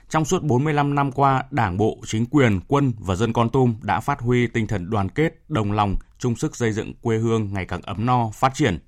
Trong 0.08 0.24
suốt 0.24 0.42
45 0.42 0.94
năm 0.94 1.12
qua, 1.12 1.44
Đảng 1.50 1.76
bộ, 1.76 1.98
chính 2.06 2.26
quyền, 2.26 2.60
quân 2.68 2.92
và 2.98 3.14
dân 3.14 3.32
Con 3.32 3.50
Tum 3.50 3.74
đã 3.82 4.00
phát 4.00 4.20
huy 4.20 4.46
tinh 4.46 4.66
thần 4.66 4.90
đoàn 4.90 5.08
kết, 5.08 5.50
đồng 5.50 5.72
lòng, 5.72 5.96
chung 6.18 6.36
sức 6.36 6.56
xây 6.56 6.72
dựng 6.72 6.94
quê 7.02 7.18
hương 7.18 7.52
ngày 7.52 7.66
càng 7.66 7.82
ấm 7.82 8.06
no, 8.06 8.30
phát 8.34 8.54
triển. 8.54 8.78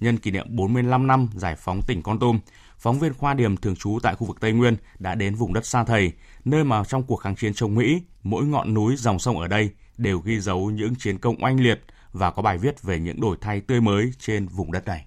Nhân 0.00 0.18
kỷ 0.18 0.30
niệm 0.30 0.46
45 0.48 1.06
năm 1.06 1.28
giải 1.34 1.56
phóng 1.56 1.80
tỉnh 1.86 2.02
Con 2.02 2.18
Tum, 2.18 2.40
phóng 2.78 2.98
viên 2.98 3.14
Khoa 3.14 3.34
Điểm 3.34 3.56
thường 3.56 3.76
trú 3.76 3.98
tại 4.02 4.14
khu 4.14 4.26
vực 4.26 4.40
Tây 4.40 4.52
Nguyên 4.52 4.76
đã 4.98 5.14
đến 5.14 5.34
vùng 5.34 5.52
đất 5.52 5.66
Sa 5.66 5.84
Thầy, 5.84 6.12
nơi 6.44 6.64
mà 6.64 6.84
trong 6.84 7.02
cuộc 7.02 7.16
kháng 7.16 7.36
chiến 7.36 7.54
chống 7.54 7.74
Mỹ, 7.74 8.00
mỗi 8.24 8.44
ngọn 8.44 8.74
núi 8.74 8.96
dòng 8.96 9.18
sông 9.18 9.38
ở 9.38 9.48
đây 9.48 9.70
đều 9.98 10.18
ghi 10.18 10.40
dấu 10.40 10.70
những 10.70 10.94
chiến 10.94 11.18
công 11.18 11.44
oanh 11.44 11.60
liệt 11.60 11.80
và 12.12 12.30
có 12.30 12.42
bài 12.42 12.58
viết 12.58 12.82
về 12.82 12.98
những 12.98 13.20
đổi 13.20 13.36
thay 13.40 13.60
tươi 13.60 13.80
mới 13.80 14.10
trên 14.18 14.46
vùng 14.46 14.72
đất 14.72 14.86
này. 14.86 15.06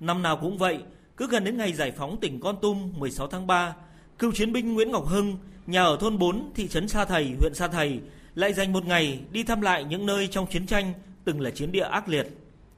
Năm 0.00 0.22
nào 0.22 0.36
cũng 0.36 0.58
vậy, 0.58 0.78
cứ 1.16 1.28
gần 1.28 1.44
đến 1.44 1.56
ngày 1.56 1.72
giải 1.72 1.92
phóng 1.96 2.16
tỉnh 2.20 2.40
Con 2.40 2.56
Tum 2.62 2.92
16 2.96 3.26
tháng 3.26 3.46
3, 3.46 3.74
cựu 4.18 4.32
chiến 4.32 4.52
binh 4.52 4.74
Nguyễn 4.74 4.90
Ngọc 4.90 5.06
Hưng, 5.06 5.38
nhà 5.66 5.82
ở 5.82 5.96
thôn 6.00 6.18
4, 6.18 6.52
thị 6.54 6.68
trấn 6.68 6.88
Sa 6.88 7.04
Thầy, 7.04 7.34
huyện 7.40 7.54
Sa 7.54 7.68
Thầy, 7.68 8.00
lại 8.34 8.52
dành 8.52 8.72
một 8.72 8.86
ngày 8.86 9.20
đi 9.30 9.42
thăm 9.42 9.60
lại 9.60 9.84
những 9.84 10.06
nơi 10.06 10.28
trong 10.28 10.46
chiến 10.46 10.66
tranh 10.66 10.92
từng 11.24 11.40
là 11.40 11.50
chiến 11.50 11.72
địa 11.72 11.84
ác 11.84 12.08
liệt. 12.08 12.26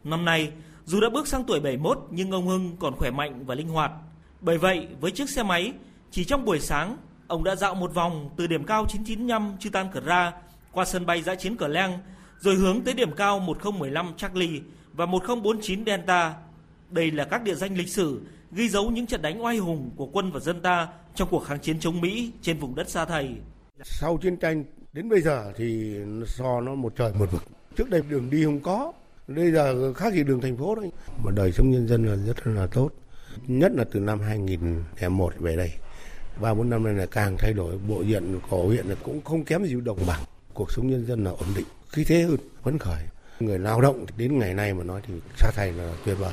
Năm 0.04 0.24
nay, 0.24 0.52
dù 0.84 1.00
đã 1.00 1.08
bước 1.10 1.28
sang 1.28 1.44
tuổi 1.44 1.60
71 1.60 2.06
nhưng 2.10 2.30
ông 2.30 2.46
Hưng 2.46 2.76
còn 2.76 2.96
khỏe 2.96 3.10
mạnh 3.10 3.46
và 3.46 3.54
linh 3.54 3.68
hoạt. 3.68 3.92
Bởi 4.40 4.58
vậy, 4.58 4.86
với 5.00 5.10
chiếc 5.10 5.30
xe 5.30 5.42
máy, 5.42 5.72
chỉ 6.10 6.24
trong 6.24 6.44
buổi 6.44 6.60
sáng, 6.60 6.96
ông 7.28 7.44
đã 7.44 7.56
dạo 7.56 7.74
một 7.74 7.94
vòng 7.94 8.30
từ 8.36 8.46
điểm 8.46 8.64
cao 8.64 8.86
995 8.88 9.56
Chư 9.60 9.70
Tan 9.70 9.88
Cờ 9.92 10.00
Ra 10.00 10.32
qua 10.72 10.84
sân 10.84 11.06
bay 11.06 11.22
giã 11.22 11.34
chiến 11.34 11.56
Cờ 11.56 11.68
Leng, 11.68 11.98
rồi 12.38 12.54
hướng 12.54 12.84
tới 12.84 12.94
điểm 12.94 13.12
cao 13.12 13.38
1015 13.40 14.12
Charlie 14.16 14.60
và 14.92 15.06
1049 15.06 15.84
Delta. 15.86 16.34
Đây 16.90 17.10
là 17.10 17.24
các 17.24 17.42
địa 17.42 17.54
danh 17.54 17.76
lịch 17.76 17.88
sử 17.88 18.20
ghi 18.52 18.68
dấu 18.68 18.90
những 18.90 19.06
trận 19.06 19.22
đánh 19.22 19.44
oai 19.44 19.56
hùng 19.56 19.90
của 19.96 20.06
quân 20.06 20.32
và 20.32 20.40
dân 20.40 20.60
ta 20.60 20.88
trong 21.14 21.28
cuộc 21.30 21.44
kháng 21.44 21.60
chiến 21.60 21.80
chống 21.80 22.00
Mỹ 22.00 22.32
trên 22.42 22.58
vùng 22.58 22.74
đất 22.74 22.90
Sa 22.90 23.04
Thầy. 23.04 23.34
Sau 23.82 24.18
chiến 24.22 24.36
tranh 24.36 24.64
đến 24.92 25.08
bây 25.08 25.20
giờ 25.20 25.52
thì 25.56 25.96
so 26.26 26.60
nó 26.60 26.74
một 26.74 26.92
trời 26.96 27.12
một 27.18 27.32
vực. 27.32 27.42
Trước 27.76 27.90
đây 27.90 28.02
đường 28.08 28.30
đi 28.30 28.44
không 28.44 28.60
có, 28.60 28.92
bây 29.28 29.52
giờ 29.52 29.92
khác 29.92 30.12
gì 30.12 30.24
đường 30.24 30.40
thành 30.40 30.56
phố 30.56 30.74
đấy. 30.74 30.90
Mà 31.24 31.30
đời 31.36 31.52
sống 31.52 31.70
nhân 31.70 31.88
dân 31.88 32.06
là 32.06 32.16
rất 32.26 32.46
là 32.46 32.66
tốt. 32.66 32.90
Nhất 33.46 33.72
là 33.74 33.84
từ 33.92 34.00
năm 34.00 34.20
2001 34.20 35.34
về 35.38 35.56
đây. 35.56 35.70
Ba 36.40 36.54
bốn 36.54 36.70
năm 36.70 36.84
nay 36.84 36.94
là 36.94 37.06
càng 37.06 37.36
thay 37.38 37.52
đổi 37.52 37.78
bộ 37.88 38.02
diện 38.02 38.40
của 38.50 38.66
huyện 38.66 38.86
là 38.86 38.94
cũng 39.02 39.20
không 39.24 39.44
kém 39.44 39.64
gì 39.64 39.74
đồng 39.84 39.98
bằng. 40.06 40.20
Cuộc 40.54 40.72
sống 40.72 40.90
nhân 40.90 41.06
dân 41.06 41.24
là 41.24 41.30
ổn 41.30 41.48
định, 41.56 41.66
khí 41.88 42.04
thế 42.04 42.22
hơn, 42.22 42.36
phấn 42.62 42.78
khởi. 42.78 43.02
Người 43.40 43.58
lao 43.58 43.80
động 43.80 44.06
đến 44.16 44.38
ngày 44.38 44.54
nay 44.54 44.74
mà 44.74 44.84
nói 44.84 45.00
thì 45.06 45.14
Sa 45.36 45.50
Thầy 45.54 45.72
là 45.72 45.92
tuyệt 46.04 46.16
vời. 46.18 46.32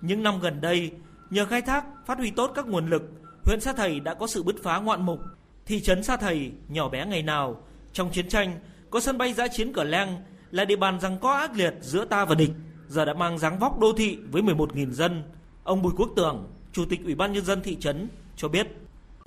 Những 0.00 0.22
năm 0.22 0.40
gần 0.40 0.60
đây, 0.60 0.90
nhờ 1.30 1.46
khai 1.46 1.62
thác, 1.62 1.84
phát 2.06 2.18
huy 2.18 2.30
tốt 2.30 2.52
các 2.54 2.66
nguồn 2.66 2.86
lực, 2.86 3.02
huyện 3.44 3.60
Sa 3.60 3.72
Thầy 3.72 4.00
đã 4.00 4.14
có 4.14 4.26
sự 4.26 4.42
bứt 4.42 4.56
phá 4.62 4.78
ngoạn 4.78 5.06
mục. 5.06 5.20
Thị 5.66 5.80
trấn 5.80 6.02
Sa 6.02 6.16
Thầy 6.16 6.52
nhỏ 6.68 6.88
bé 6.88 7.06
ngày 7.06 7.22
nào, 7.22 7.62
trong 7.92 8.10
chiến 8.10 8.28
tranh 8.28 8.58
có 8.90 9.00
sân 9.00 9.18
bay 9.18 9.32
giã 9.32 9.48
chiến 9.48 9.72
cửa 9.72 9.84
Leng 9.84 10.16
là 10.50 10.64
địa 10.64 10.76
bàn 10.76 11.00
rằng 11.00 11.18
có 11.18 11.32
ác 11.32 11.56
liệt 11.56 11.74
giữa 11.80 12.04
ta 12.04 12.24
và 12.24 12.34
địch, 12.34 12.50
giờ 12.88 13.04
đã 13.04 13.14
mang 13.14 13.38
dáng 13.38 13.58
vóc 13.58 13.78
đô 13.80 13.92
thị 13.96 14.18
với 14.30 14.42
11.000 14.42 14.90
dân. 14.90 15.22
Ông 15.64 15.82
Bùi 15.82 15.92
Quốc 15.96 16.10
Tường, 16.16 16.52
Chủ 16.72 16.84
tịch 16.90 17.00
Ủy 17.04 17.14
ban 17.14 17.32
nhân 17.32 17.44
dân 17.44 17.62
thị 17.62 17.76
trấn 17.80 18.08
cho 18.36 18.48
biết. 18.48 18.66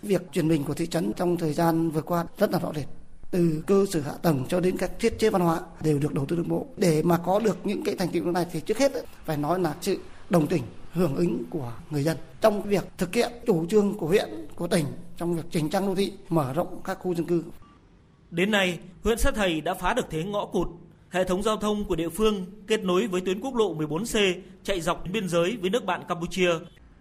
Việc 0.02 0.22
chuyển 0.32 0.48
mình 0.48 0.64
của 0.64 0.74
thị 0.74 0.88
trấn 0.88 1.14
trong 1.14 1.38
thời 1.38 1.54
gian 1.54 1.90
vừa 1.90 2.02
qua 2.02 2.26
rất 2.38 2.52
là 2.52 2.60
rõ 2.60 2.72
rệt. 2.76 2.86
Từ 3.32 3.64
cơ 3.68 3.86
sở 3.90 4.02
hạ 4.02 4.12
tầng 4.22 4.46
cho 4.50 4.60
đến 4.60 4.78
các 4.78 4.92
thiết 5.00 5.20
chế 5.20 5.30
văn 5.30 5.42
hóa 5.42 5.60
đều 5.84 6.00
được 6.00 6.14
đầu 6.14 6.26
tư 6.26 6.36
đồng 6.36 6.48
bộ. 6.48 6.68
Để 6.78 7.04
mà 7.04 7.18
có 7.18 7.40
được 7.40 7.58
những 7.64 7.84
cái 7.84 7.96
thành 7.96 8.10
tựu 8.10 8.32
này 8.32 8.46
thì 8.52 8.60
trước 8.60 8.78
hết 8.78 8.92
phải 9.26 9.38
nói 9.38 9.60
là 9.60 9.76
sự 9.82 9.98
đồng 10.30 10.48
tình 10.48 10.64
hưởng 10.92 11.16
ứng 11.16 11.44
của 11.50 11.74
người 11.90 12.04
dân 12.04 12.18
trong 12.42 12.62
việc 12.62 12.84
thực 12.98 13.16
hiện 13.16 13.32
chủ 13.46 13.66
trương 13.66 13.98
của 13.98 14.08
huyện, 14.08 14.30
của 14.56 14.68
tỉnh 14.68 14.86
trong 15.18 15.36
việc 15.36 15.46
chỉnh 15.52 15.70
trang 15.70 15.88
đô 15.88 15.96
thị, 15.96 16.14
mở 16.30 16.54
rộng 16.54 16.82
các 16.84 16.98
khu 17.00 17.16
dân 17.16 17.26
cư. 17.26 17.44
Đến 18.32 18.52
nay, 18.52 18.80
huyện 19.04 19.18
Sa 19.18 19.32
Thầy 19.32 19.62
đã 19.62 19.74
phá 19.74 19.94
được 19.94 20.06
thế 20.10 20.24
ngõ 20.24 20.46
cụt. 20.46 20.68
Hệ 21.10 21.24
thống 21.24 21.44
giao 21.44 21.58
thông 21.58 21.86
của 21.86 21.96
địa 21.96 22.10
phương 22.10 22.46
kết 22.68 22.84
nối 22.84 23.08
với 23.08 23.22
tuyến 23.22 23.42
quốc 23.42 23.56
lộ 23.56 23.76
14C 23.76 24.34
chạy 24.64 24.82
dọc 24.82 25.04
biên 25.12 25.30
giới 25.30 25.58
với 25.62 25.70
nước 25.70 25.86
bạn 25.86 26.02
Campuchia. 26.08 26.52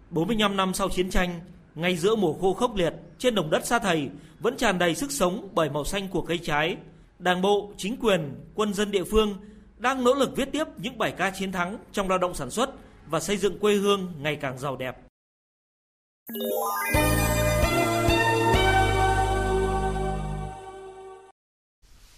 45 0.09 0.57
năm 0.57 0.73
sau 0.73 0.89
chiến 0.89 1.09
tranh, 1.09 1.39
ngay 1.77 1.97
giữa 1.97 2.15
mùa 2.15 2.33
khô 2.33 2.53
khốc 2.53 2.75
liệt, 2.75 2.93
trên 3.17 3.35
đồng 3.35 3.49
đất 3.49 3.65
Sa 3.65 3.79
Thầy 3.79 4.09
vẫn 4.39 4.57
tràn 4.57 4.79
đầy 4.79 4.95
sức 4.95 5.11
sống 5.11 5.49
bởi 5.53 5.69
màu 5.69 5.85
xanh 5.85 6.07
của 6.07 6.21
cây 6.21 6.37
trái. 6.37 6.77
Đảng 7.19 7.41
bộ, 7.41 7.71
chính 7.77 7.97
quyền, 7.97 8.35
quân 8.55 8.73
dân 8.73 8.91
địa 8.91 9.03
phương 9.03 9.37
đang 9.77 10.03
nỗ 10.03 10.13
lực 10.13 10.35
viết 10.35 10.49
tiếp 10.51 10.63
những 10.77 10.97
bài 10.97 11.13
ca 11.17 11.29
chiến 11.29 11.51
thắng 11.51 11.77
trong 11.91 12.09
lao 12.09 12.17
động 12.17 12.33
sản 12.33 12.49
xuất 12.49 12.69
và 13.07 13.19
xây 13.19 13.37
dựng 13.37 13.59
quê 13.59 13.75
hương 13.75 14.13
ngày 14.21 14.35
càng 14.35 14.59
giàu 14.59 14.75
đẹp. 14.75 14.97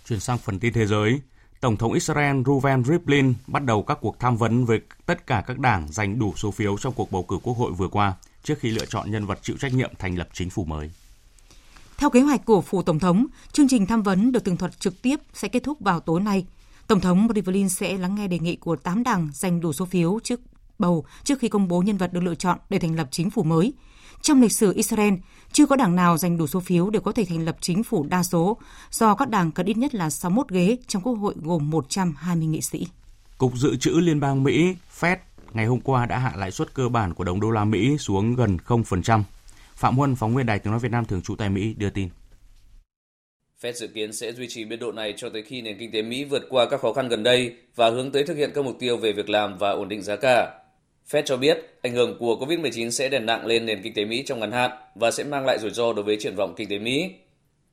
Chuyển 0.07 0.19
sang 0.19 0.37
phần 0.37 0.59
tin 0.59 0.73
thế 0.73 0.85
giới, 0.85 1.21
Tổng 1.61 1.77
thống 1.77 1.93
Israel 1.93 2.41
Reuven 2.45 2.83
Rivlin 2.83 3.33
bắt 3.47 3.63
đầu 3.63 3.83
các 3.83 3.97
cuộc 4.01 4.19
tham 4.19 4.37
vấn 4.37 4.65
với 4.65 4.81
tất 5.05 5.27
cả 5.27 5.43
các 5.47 5.59
đảng 5.59 5.87
giành 5.91 6.19
đủ 6.19 6.33
số 6.35 6.51
phiếu 6.51 6.77
trong 6.77 6.93
cuộc 6.93 7.11
bầu 7.11 7.23
cử 7.23 7.37
quốc 7.43 7.57
hội 7.57 7.71
vừa 7.71 7.87
qua 7.87 8.13
trước 8.43 8.59
khi 8.59 8.71
lựa 8.71 8.85
chọn 8.85 9.11
nhân 9.11 9.25
vật 9.25 9.39
chịu 9.41 9.57
trách 9.59 9.73
nhiệm 9.73 9.91
thành 9.99 10.17
lập 10.17 10.29
chính 10.33 10.49
phủ 10.49 10.65
mới. 10.65 10.91
Theo 11.97 12.09
kế 12.09 12.21
hoạch 12.21 12.45
của 12.45 12.61
phủ 12.61 12.81
tổng 12.83 12.99
thống, 12.99 13.25
chương 13.51 13.67
trình 13.67 13.85
tham 13.85 14.03
vấn 14.03 14.31
được 14.31 14.43
tường 14.43 14.57
thuật 14.57 14.79
trực 14.79 15.01
tiếp 15.01 15.19
sẽ 15.33 15.47
kết 15.47 15.63
thúc 15.63 15.79
vào 15.79 15.99
tối 15.99 16.21
nay. 16.21 16.45
Tổng 16.87 17.01
thống 17.01 17.27
Rivlin 17.35 17.69
sẽ 17.69 17.97
lắng 17.97 18.15
nghe 18.15 18.27
đề 18.27 18.39
nghị 18.39 18.55
của 18.55 18.75
8 18.75 19.03
đảng 19.03 19.29
giành 19.33 19.61
đủ 19.61 19.73
số 19.73 19.85
phiếu 19.85 20.19
trước 20.23 20.39
bầu 20.79 21.05
trước 21.23 21.39
khi 21.39 21.47
công 21.47 21.67
bố 21.67 21.81
nhân 21.81 21.97
vật 21.97 22.13
được 22.13 22.23
lựa 22.23 22.35
chọn 22.35 22.57
để 22.69 22.79
thành 22.79 22.95
lập 22.95 23.07
chính 23.11 23.29
phủ 23.29 23.43
mới. 23.43 23.73
Trong 24.21 24.41
lịch 24.41 24.51
sử 24.51 24.73
Israel, 24.73 25.13
chưa 25.51 25.65
có 25.65 25.75
đảng 25.75 25.95
nào 25.95 26.17
giành 26.17 26.37
đủ 26.37 26.47
số 26.47 26.59
phiếu 26.59 26.89
để 26.89 26.99
có 27.03 27.11
thể 27.11 27.25
thành 27.25 27.45
lập 27.45 27.57
chính 27.61 27.83
phủ 27.83 28.05
đa 28.09 28.23
số, 28.23 28.57
do 28.91 29.15
các 29.15 29.29
đảng 29.29 29.51
cần 29.51 29.65
ít 29.65 29.77
nhất 29.77 29.95
là 29.95 30.09
61 30.09 30.49
ghế 30.49 30.77
trong 30.87 31.01
quốc 31.01 31.13
hội 31.13 31.35
gồm 31.41 31.69
120 31.69 32.47
nghị 32.47 32.61
sĩ. 32.61 32.87
Cục 33.37 33.57
Dự 33.57 33.75
trữ 33.75 33.91
Liên 33.91 34.19
bang 34.19 34.43
Mỹ 34.43 34.75
Fed 34.99 35.17
ngày 35.55 35.65
hôm 35.65 35.79
qua 35.79 36.05
đã 36.05 36.17
hạ 36.17 36.33
lãi 36.35 36.51
suất 36.51 36.73
cơ 36.73 36.89
bản 36.89 37.13
của 37.13 37.23
đồng 37.23 37.39
đô 37.39 37.51
la 37.51 37.65
Mỹ 37.65 37.97
xuống 37.97 38.35
gần 38.35 38.57
0%. 38.67 39.23
Phạm 39.75 39.97
Huân, 39.97 40.15
phóng 40.15 40.35
viên 40.35 40.45
Đài 40.45 40.59
tiếng 40.59 40.71
nói 40.71 40.79
Việt 40.79 40.91
Nam 40.91 41.05
thường 41.05 41.21
trú 41.21 41.35
tại 41.35 41.49
Mỹ 41.49 41.73
đưa 41.77 41.89
tin. 41.89 42.09
Fed 43.61 43.73
dự 43.73 43.87
kiến 43.87 44.13
sẽ 44.13 44.33
duy 44.33 44.47
trì 44.49 44.65
biên 44.65 44.79
độ 44.79 44.91
này 44.91 45.13
cho 45.17 45.29
tới 45.29 45.41
khi 45.41 45.61
nền 45.61 45.77
kinh 45.77 45.91
tế 45.91 46.01
Mỹ 46.01 46.23
vượt 46.23 46.43
qua 46.49 46.69
các 46.69 46.81
khó 46.81 46.93
khăn 46.93 47.09
gần 47.09 47.23
đây 47.23 47.55
và 47.75 47.89
hướng 47.89 48.11
tới 48.11 48.23
thực 48.23 48.37
hiện 48.37 48.51
các 48.55 48.65
mục 48.65 48.75
tiêu 48.79 48.97
về 48.97 49.13
việc 49.13 49.29
làm 49.29 49.57
và 49.57 49.69
ổn 49.69 49.89
định 49.89 50.01
giá 50.01 50.15
cả. 50.15 50.53
Fed 51.09 51.21
cho 51.25 51.37
biết 51.37 51.77
ảnh 51.81 51.93
hưởng 51.93 52.17
của 52.19 52.35
COVID-19 52.35 52.89
sẽ 52.89 53.09
đè 53.09 53.19
nặng 53.19 53.45
lên 53.45 53.65
nền 53.65 53.81
kinh 53.83 53.93
tế 53.93 54.05
Mỹ 54.05 54.23
trong 54.25 54.39
ngắn 54.39 54.51
hạn 54.51 54.71
và 54.95 55.11
sẽ 55.11 55.23
mang 55.23 55.45
lại 55.45 55.59
rủi 55.59 55.71
ro 55.71 55.93
đối 55.93 56.05
với 56.05 56.17
triển 56.19 56.35
vọng 56.35 56.53
kinh 56.57 56.69
tế 56.69 56.79
Mỹ. 56.79 57.11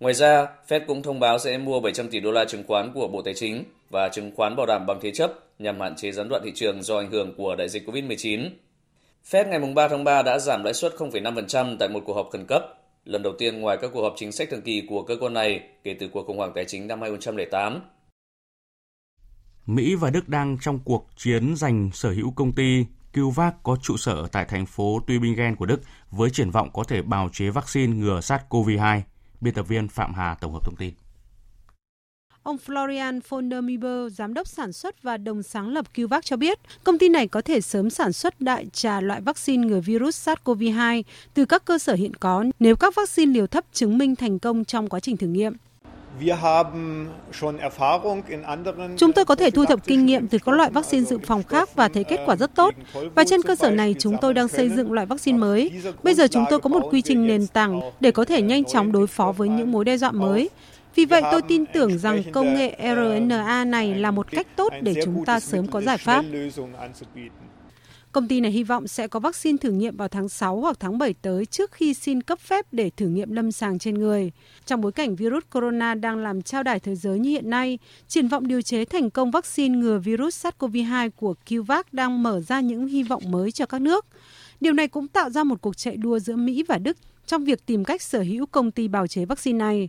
Ngoài 0.00 0.14
ra, 0.14 0.46
Fed 0.68 0.80
cũng 0.86 1.02
thông 1.02 1.20
báo 1.20 1.38
sẽ 1.38 1.58
mua 1.58 1.80
700 1.80 2.08
tỷ 2.10 2.20
đô 2.20 2.30
la 2.30 2.44
chứng 2.44 2.64
khoán 2.66 2.92
của 2.94 3.08
Bộ 3.08 3.22
Tài 3.22 3.34
chính 3.34 3.64
và 3.90 4.08
chứng 4.08 4.30
khoán 4.36 4.56
bảo 4.56 4.66
đảm 4.66 4.86
bằng 4.86 4.98
thế 5.02 5.10
chấp 5.10 5.32
nhằm 5.58 5.80
hạn 5.80 5.96
chế 5.96 6.12
gián 6.12 6.28
đoạn 6.28 6.42
thị 6.44 6.52
trường 6.54 6.82
do 6.82 6.98
ảnh 6.98 7.10
hưởng 7.10 7.34
của 7.36 7.56
đại 7.56 7.68
dịch 7.68 7.88
COVID-19. 7.88 8.50
Fed 9.30 9.48
ngày 9.48 9.74
3 9.74 9.88
tháng 9.88 10.04
3 10.04 10.22
đã 10.22 10.38
giảm 10.38 10.64
lãi 10.64 10.74
suất 10.74 10.94
0,5% 10.96 11.76
tại 11.78 11.88
một 11.88 12.02
cuộc 12.06 12.14
họp 12.14 12.28
khẩn 12.32 12.46
cấp, 12.48 12.62
lần 13.04 13.22
đầu 13.22 13.32
tiên 13.38 13.60
ngoài 13.60 13.78
các 13.80 13.90
cuộc 13.94 14.02
họp 14.02 14.14
chính 14.16 14.32
sách 14.32 14.48
thường 14.50 14.62
kỳ 14.62 14.82
của 14.88 15.02
cơ 15.02 15.16
quan 15.20 15.34
này 15.34 15.60
kể 15.84 15.96
từ 16.00 16.08
cuộc 16.08 16.26
khủng 16.26 16.38
hoảng 16.38 16.52
tài 16.54 16.64
chính 16.64 16.86
năm 16.86 17.00
2008. 17.00 17.80
Mỹ 19.66 19.94
và 19.94 20.10
Đức 20.10 20.28
đang 20.28 20.58
trong 20.60 20.78
cuộc 20.84 21.06
chiến 21.16 21.56
giành 21.56 21.90
sở 21.92 22.10
hữu 22.10 22.32
công 22.36 22.52
ty 22.52 22.84
CureVac 23.14 23.62
có 23.62 23.76
trụ 23.82 23.96
sở 23.96 24.26
tại 24.32 24.44
thành 24.44 24.66
phố 24.66 25.00
Tübingen 25.06 25.56
của 25.56 25.66
Đức 25.66 25.80
với 26.10 26.30
triển 26.30 26.50
vọng 26.50 26.70
có 26.72 26.84
thể 26.84 27.02
bào 27.02 27.28
chế 27.32 27.50
vaccine 27.50 27.96
ngừa 27.96 28.20
SARS-CoV-2. 28.20 29.00
Biên 29.40 29.54
tập 29.54 29.68
viên 29.68 29.88
Phạm 29.88 30.14
Hà 30.14 30.34
tổng 30.40 30.52
hợp 30.52 30.64
thông 30.64 30.76
tin. 30.76 30.94
Ông 32.42 32.56
Florian 32.66 33.20
von 33.28 33.50
der 33.50 33.64
Mieber, 33.64 34.12
giám 34.12 34.34
đốc 34.34 34.46
sản 34.46 34.72
xuất 34.72 35.02
và 35.02 35.16
đồng 35.16 35.42
sáng 35.42 35.68
lập 35.68 35.86
CureVac 35.96 36.24
cho 36.24 36.36
biết, 36.36 36.58
công 36.84 36.98
ty 36.98 37.08
này 37.08 37.28
có 37.28 37.40
thể 37.40 37.60
sớm 37.60 37.90
sản 37.90 38.12
xuất 38.12 38.40
đại 38.40 38.66
trà 38.72 39.00
loại 39.00 39.20
vaccine 39.20 39.66
ngừa 39.66 39.80
virus 39.80 40.28
SARS-CoV-2 40.28 41.02
từ 41.34 41.44
các 41.44 41.64
cơ 41.64 41.78
sở 41.78 41.94
hiện 41.94 42.14
có 42.14 42.44
nếu 42.58 42.76
các 42.76 42.94
vaccine 42.94 43.32
liều 43.32 43.46
thấp 43.46 43.64
chứng 43.72 43.98
minh 43.98 44.16
thành 44.16 44.38
công 44.38 44.64
trong 44.64 44.88
quá 44.88 45.00
trình 45.00 45.16
thử 45.16 45.26
nghiệm. 45.26 45.56
Chúng 48.96 49.12
tôi 49.12 49.24
có 49.24 49.34
thể 49.34 49.50
thu 49.50 49.64
thập 49.64 49.86
kinh 49.86 50.06
nghiệm 50.06 50.28
từ 50.28 50.38
các 50.38 50.52
loại 50.52 50.70
vaccine 50.70 51.04
dự 51.04 51.18
phòng 51.18 51.42
khác 51.42 51.74
và 51.74 51.88
thấy 51.88 52.04
kết 52.04 52.20
quả 52.26 52.36
rất 52.36 52.54
tốt. 52.54 52.74
Và 53.14 53.24
trên 53.24 53.42
cơ 53.42 53.56
sở 53.56 53.70
này, 53.70 53.94
chúng 53.98 54.16
tôi 54.20 54.34
đang 54.34 54.48
xây 54.48 54.68
dựng 54.68 54.92
loại 54.92 55.06
vaccine 55.06 55.38
mới. 55.38 55.70
Bây 56.02 56.14
giờ 56.14 56.26
chúng 56.28 56.44
tôi 56.50 56.60
có 56.60 56.68
một 56.68 56.88
quy 56.90 57.02
trình 57.02 57.26
nền 57.26 57.46
tảng 57.46 57.80
để 58.00 58.10
có 58.10 58.24
thể 58.24 58.42
nhanh 58.42 58.64
chóng 58.64 58.92
đối 58.92 59.06
phó 59.06 59.32
với 59.32 59.48
những 59.48 59.72
mối 59.72 59.84
đe 59.84 59.96
dọa 59.96 60.10
mới. 60.10 60.50
Vì 60.94 61.04
vậy, 61.04 61.22
tôi 61.32 61.42
tin 61.42 61.66
tưởng 61.66 61.98
rằng 61.98 62.22
công 62.32 62.54
nghệ 62.54 62.76
RNA 62.78 63.64
này 63.64 63.94
là 63.94 64.10
một 64.10 64.30
cách 64.30 64.46
tốt 64.56 64.72
để 64.82 64.94
chúng 65.04 65.24
ta 65.24 65.40
sớm 65.40 65.66
có 65.66 65.80
giải 65.80 65.98
pháp. 65.98 66.24
Công 68.16 68.28
ty 68.28 68.40
này 68.40 68.50
hy 68.50 68.62
vọng 68.62 68.88
sẽ 68.88 69.08
có 69.08 69.20
vaccine 69.20 69.58
thử 69.58 69.70
nghiệm 69.70 69.96
vào 69.96 70.08
tháng 70.08 70.28
6 70.28 70.60
hoặc 70.60 70.76
tháng 70.80 70.98
7 70.98 71.14
tới 71.22 71.46
trước 71.46 71.72
khi 71.72 71.94
xin 71.94 72.22
cấp 72.22 72.38
phép 72.40 72.66
để 72.72 72.90
thử 72.90 73.06
nghiệm 73.06 73.32
lâm 73.32 73.52
sàng 73.52 73.78
trên 73.78 73.94
người. 73.94 74.32
Trong 74.66 74.80
bối 74.80 74.92
cảnh 74.92 75.16
virus 75.16 75.44
corona 75.52 75.94
đang 75.94 76.18
làm 76.18 76.42
trao 76.42 76.62
đảo 76.62 76.78
thế 76.78 76.94
giới 76.94 77.18
như 77.18 77.30
hiện 77.30 77.50
nay, 77.50 77.78
triển 78.08 78.28
vọng 78.28 78.46
điều 78.46 78.62
chế 78.62 78.84
thành 78.84 79.10
công 79.10 79.30
vaccine 79.30 79.78
ngừa 79.78 79.98
virus 79.98 80.46
SARS-CoV-2 80.46 81.10
của 81.10 81.34
CureVac 81.48 81.92
đang 81.92 82.22
mở 82.22 82.40
ra 82.40 82.60
những 82.60 82.86
hy 82.86 83.02
vọng 83.02 83.22
mới 83.30 83.52
cho 83.52 83.66
các 83.66 83.80
nước. 83.80 84.06
Điều 84.60 84.72
này 84.72 84.88
cũng 84.88 85.08
tạo 85.08 85.30
ra 85.30 85.44
một 85.44 85.60
cuộc 85.60 85.76
chạy 85.76 85.96
đua 85.96 86.18
giữa 86.18 86.36
Mỹ 86.36 86.64
và 86.68 86.78
Đức 86.78 86.96
trong 87.26 87.44
việc 87.44 87.66
tìm 87.66 87.84
cách 87.84 88.02
sở 88.02 88.20
hữu 88.20 88.46
công 88.46 88.70
ty 88.70 88.88
bào 88.88 89.06
chế 89.06 89.24
vaccine 89.24 89.58
này. 89.58 89.88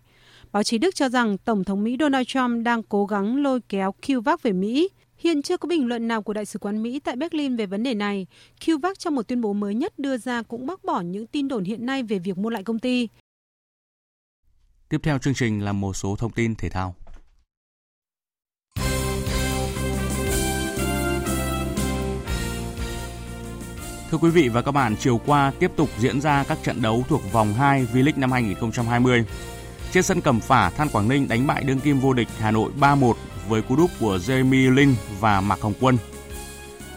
Báo 0.52 0.64
chí 0.64 0.78
Đức 0.78 0.96
cho 0.96 1.10
rằng 1.10 1.38
Tổng 1.38 1.64
thống 1.64 1.84
Mỹ 1.84 1.98
Donald 2.00 2.28
Trump 2.28 2.66
đang 2.66 2.84
cố 2.84 3.06
gắng 3.06 3.44
lôi 3.44 3.60
kéo 3.70 3.94
CureVac 4.08 4.44
về 4.44 4.52
Mỹ. 4.52 4.90
Hiện 5.18 5.42
chưa 5.42 5.58
có 5.58 5.68
bình 5.68 5.88
luận 5.88 6.08
nào 6.08 6.22
của 6.22 6.34
Đại 6.34 6.46
sứ 6.46 6.60
quán 6.60 6.84
Mỹ 6.84 7.00
tại 7.00 7.16
Berlin 7.16 7.56
về 7.56 7.66
vấn 7.66 7.84
đề 7.84 7.94
này. 7.94 8.28
QVAC 8.60 8.94
trong 8.94 9.16
một 9.16 9.28
tuyên 9.28 9.42
bố 9.42 9.54
mới 9.54 9.76
nhất 9.76 10.00
đưa 10.00 10.18
ra 10.18 10.42
cũng 10.42 10.66
bác 10.66 10.84
bỏ 10.84 11.02
những 11.02 11.28
tin 11.28 11.48
đồn 11.48 11.64
hiện 11.64 11.86
nay 11.86 12.04
về 12.04 12.20
việc 12.20 12.38
mua 12.38 12.50
lại 12.50 12.64
công 12.64 12.80
ty. 12.80 13.08
Tiếp 14.90 14.98
theo 15.04 15.18
chương 15.18 15.34
trình 15.34 15.66
là 15.66 15.74
một 15.74 15.94
số 15.94 16.16
thông 16.16 16.32
tin 16.32 16.56
thể 16.56 16.70
thao. 16.70 16.96
Thưa 24.12 24.18
quý 24.18 24.30
vị 24.30 24.50
và 24.50 24.62
các 24.62 24.72
bạn, 24.72 24.96
chiều 25.00 25.22
qua 25.26 25.52
tiếp 25.60 25.72
tục 25.76 25.90
diễn 26.00 26.22
ra 26.22 26.44
các 26.44 26.58
trận 26.64 26.82
đấu 26.82 27.04
thuộc 27.08 27.22
vòng 27.32 27.54
2 27.54 27.86
V-League 27.94 28.20
năm 28.20 28.32
2020. 28.32 29.26
Trên 29.92 30.04
sân 30.04 30.22
Cẩm 30.22 30.40
Phả, 30.40 30.70
Than 30.70 30.90
Quảng 30.90 31.10
Ninh 31.10 31.28
đánh 31.28 31.48
bại 31.48 31.64
đương 31.64 31.80
kim 31.80 32.00
vô 32.00 32.14
địch 32.14 32.28
Hà 32.38 32.52
Nội 32.52 32.72
3-1 32.80 33.14
với 33.48 33.62
cú 33.62 33.76
đúp 33.76 33.92
của 34.00 34.18
Jeremy 34.18 34.74
Lin 34.74 34.96
và 35.20 35.42
Mạc 35.42 35.62
Hồng 35.62 35.74
Quân. 35.80 35.98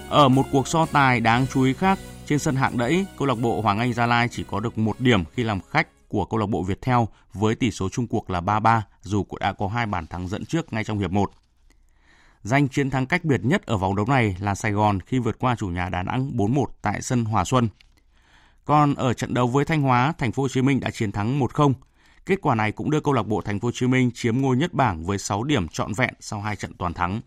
Ở 0.08 0.28
một 0.28 0.46
cuộc 0.52 0.68
so 0.68 0.86
tài 0.86 1.20
đáng 1.20 1.46
chú 1.52 1.62
ý 1.62 1.72
khác, 1.72 1.98
trên 2.26 2.38
sân 2.38 2.56
hạng 2.56 2.78
đẫy, 2.78 3.06
câu 3.18 3.28
lạc 3.28 3.38
bộ 3.38 3.60
Hoàng 3.60 3.78
Anh 3.78 3.92
Gia 3.92 4.06
Lai 4.06 4.28
chỉ 4.30 4.44
có 4.50 4.60
được 4.60 4.78
một 4.78 5.00
điểm 5.00 5.24
khi 5.24 5.42
làm 5.42 5.60
khách 5.60 6.08
của 6.08 6.24
câu 6.24 6.40
lạc 6.40 6.46
bộ 6.46 6.62
Viettel 6.62 6.98
với 7.32 7.54
tỷ 7.54 7.70
số 7.70 7.88
chung 7.88 8.06
cuộc 8.06 8.30
là 8.30 8.40
3-3 8.40 8.80
dù 9.02 9.24
cũng 9.24 9.38
đã 9.38 9.52
có 9.52 9.68
hai 9.68 9.86
bàn 9.86 10.06
thắng 10.06 10.28
dẫn 10.28 10.44
trước 10.46 10.72
ngay 10.72 10.84
trong 10.84 10.98
hiệp 10.98 11.10
1. 11.10 11.30
Danh 12.42 12.68
chiến 12.68 12.90
thắng 12.90 13.06
cách 13.06 13.24
biệt 13.24 13.44
nhất 13.44 13.66
ở 13.66 13.76
vòng 13.76 13.96
đấu 13.96 14.06
này 14.06 14.36
là 14.40 14.54
Sài 14.54 14.72
Gòn 14.72 15.00
khi 15.00 15.18
vượt 15.18 15.38
qua 15.38 15.56
chủ 15.56 15.68
nhà 15.68 15.88
Đà 15.88 16.02
Nẵng 16.02 16.30
4-1 16.36 16.64
tại 16.82 17.02
sân 17.02 17.24
Hòa 17.24 17.44
Xuân. 17.44 17.68
Còn 18.64 18.94
ở 18.94 19.12
trận 19.12 19.34
đấu 19.34 19.46
với 19.46 19.64
Thanh 19.64 19.82
Hóa, 19.82 20.12
Thành 20.18 20.32
phố 20.32 20.42
Hồ 20.42 20.48
Chí 20.48 20.62
Minh 20.62 20.80
đã 20.80 20.90
chiến 20.90 21.12
thắng 21.12 21.40
1-0 21.40 21.72
Kết 22.26 22.40
quả 22.42 22.54
này 22.54 22.72
cũng 22.72 22.90
đưa 22.90 23.00
câu 23.00 23.14
lạc 23.14 23.26
bộ 23.26 23.40
Thành 23.40 23.60
phố 23.60 23.68
Hồ 23.68 23.72
Chí 23.74 23.86
Minh 23.86 24.10
chiếm 24.14 24.40
ngôi 24.40 24.56
nhất 24.56 24.74
bảng 24.74 25.04
với 25.04 25.18
6 25.18 25.44
điểm 25.44 25.68
trọn 25.68 25.92
vẹn 25.92 26.14
sau 26.20 26.40
hai 26.40 26.56
trận 26.56 26.72
toàn 26.78 26.94
thắng. 26.94 27.20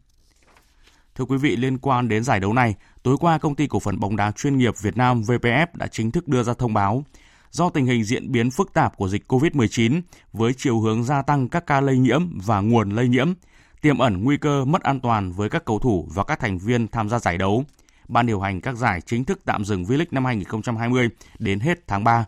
Thưa 1.16 1.26
quý 1.26 1.38
vị, 1.38 1.56
liên 1.56 1.78
quan 1.78 2.08
đến 2.08 2.24
giải 2.24 2.40
đấu 2.40 2.54
này, 2.54 2.76
tối 3.04 3.18
qua 3.20 3.38
công 3.38 3.56
ty 3.56 3.68
cổ 3.68 3.80
phần 3.80 4.00
bóng 4.00 4.16
đá 4.16 4.32
chuyên 4.32 4.58
nghiệp 4.58 4.74
Việt 4.82 4.98
Nam 4.98 5.22
VPF 5.22 5.68
đã 5.74 5.88
chính 5.88 6.12
thức 6.12 6.28
đưa 6.28 6.44
ra 6.44 6.54
thông 6.54 6.74
báo 6.74 7.04
do 7.52 7.70
tình 7.70 7.86
hình 7.86 8.04
diễn 8.04 8.32
biến 8.32 8.52
phức 8.52 8.74
tạp 8.74 8.98
của 8.98 9.08
dịch 9.08 9.24
COVID-19 9.28 10.02
với 10.34 10.54
chiều 10.58 10.80
hướng 10.80 11.04
gia 11.04 11.22
tăng 11.22 11.50
các 11.50 11.68
ca 11.68 11.82
lây 11.82 11.98
nhiễm 11.98 12.40
và 12.46 12.62
nguồn 12.62 12.90
lây 12.90 13.08
nhiễm, 13.08 13.34
tiềm 13.82 13.98
ẩn 13.98 14.24
nguy 14.24 14.38
cơ 14.38 14.66
mất 14.66 14.84
an 14.84 15.00
toàn 15.00 15.32
với 15.32 15.50
các 15.50 15.66
cầu 15.66 15.80
thủ 15.80 16.08
và 16.14 16.24
các 16.24 16.40
thành 16.40 16.58
viên 16.58 16.88
tham 16.88 17.10
gia 17.10 17.20
giải 17.20 17.38
đấu. 17.38 17.64
Ban 18.08 18.26
điều 18.26 18.40
hành 18.40 18.62
các 18.62 18.76
giải 18.76 19.02
chính 19.02 19.26
thức 19.26 19.40
tạm 19.46 19.66
dừng 19.66 19.84
V-League 19.84 20.06
năm 20.12 20.26
2020 20.26 21.10
đến 21.40 21.60
hết 21.60 21.88
tháng 21.88 22.04
3. 22.04 22.26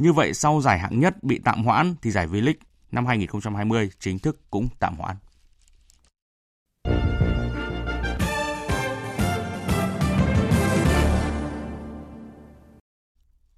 Như 0.00 0.12
vậy 0.12 0.34
sau 0.34 0.60
giải 0.60 0.78
hạng 0.78 1.00
nhất 1.00 1.22
bị 1.22 1.40
tạm 1.44 1.64
hoãn 1.64 1.94
thì 2.02 2.10
giải 2.10 2.26
V-League 2.26 2.54
năm 2.92 3.06
2020 3.06 3.90
chính 3.98 4.18
thức 4.18 4.50
cũng 4.50 4.68
tạm 4.78 4.94
hoãn. 4.96 5.16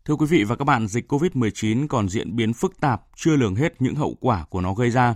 Thưa 0.04 0.16
quý 0.16 0.26
vị 0.26 0.44
và 0.44 0.56
các 0.56 0.64
bạn, 0.64 0.86
dịch 0.86 1.12
COVID-19 1.12 1.86
còn 1.88 2.08
diễn 2.08 2.36
biến 2.36 2.52
phức 2.52 2.80
tạp, 2.80 3.02
chưa 3.16 3.36
lường 3.36 3.54
hết 3.54 3.82
những 3.82 3.94
hậu 3.94 4.16
quả 4.20 4.44
của 4.50 4.60
nó 4.60 4.74
gây 4.74 4.90
ra. 4.90 5.14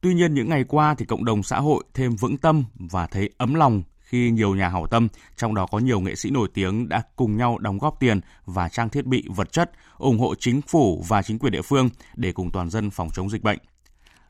Tuy 0.00 0.14
nhiên 0.14 0.34
những 0.34 0.48
ngày 0.48 0.64
qua 0.64 0.94
thì 0.94 1.06
cộng 1.06 1.24
đồng 1.24 1.42
xã 1.42 1.60
hội 1.60 1.84
thêm 1.94 2.16
vững 2.16 2.38
tâm 2.38 2.64
và 2.74 3.06
thấy 3.06 3.30
ấm 3.38 3.54
lòng 3.54 3.82
khi 4.12 4.30
nhiều 4.30 4.54
nhà 4.54 4.68
hảo 4.68 4.86
tâm, 4.86 5.08
trong 5.36 5.54
đó 5.54 5.66
có 5.66 5.78
nhiều 5.78 6.00
nghệ 6.00 6.14
sĩ 6.14 6.30
nổi 6.30 6.48
tiếng 6.54 6.88
đã 6.88 7.02
cùng 7.16 7.36
nhau 7.36 7.58
đóng 7.58 7.78
góp 7.78 8.00
tiền 8.00 8.20
và 8.44 8.68
trang 8.68 8.88
thiết 8.88 9.06
bị 9.06 9.24
vật 9.28 9.52
chất, 9.52 9.70
ủng 9.98 10.18
hộ 10.18 10.34
chính 10.34 10.62
phủ 10.62 11.04
và 11.08 11.22
chính 11.22 11.38
quyền 11.38 11.52
địa 11.52 11.62
phương 11.62 11.88
để 12.16 12.32
cùng 12.32 12.50
toàn 12.50 12.70
dân 12.70 12.90
phòng 12.90 13.10
chống 13.10 13.30
dịch 13.30 13.42
bệnh. 13.42 13.58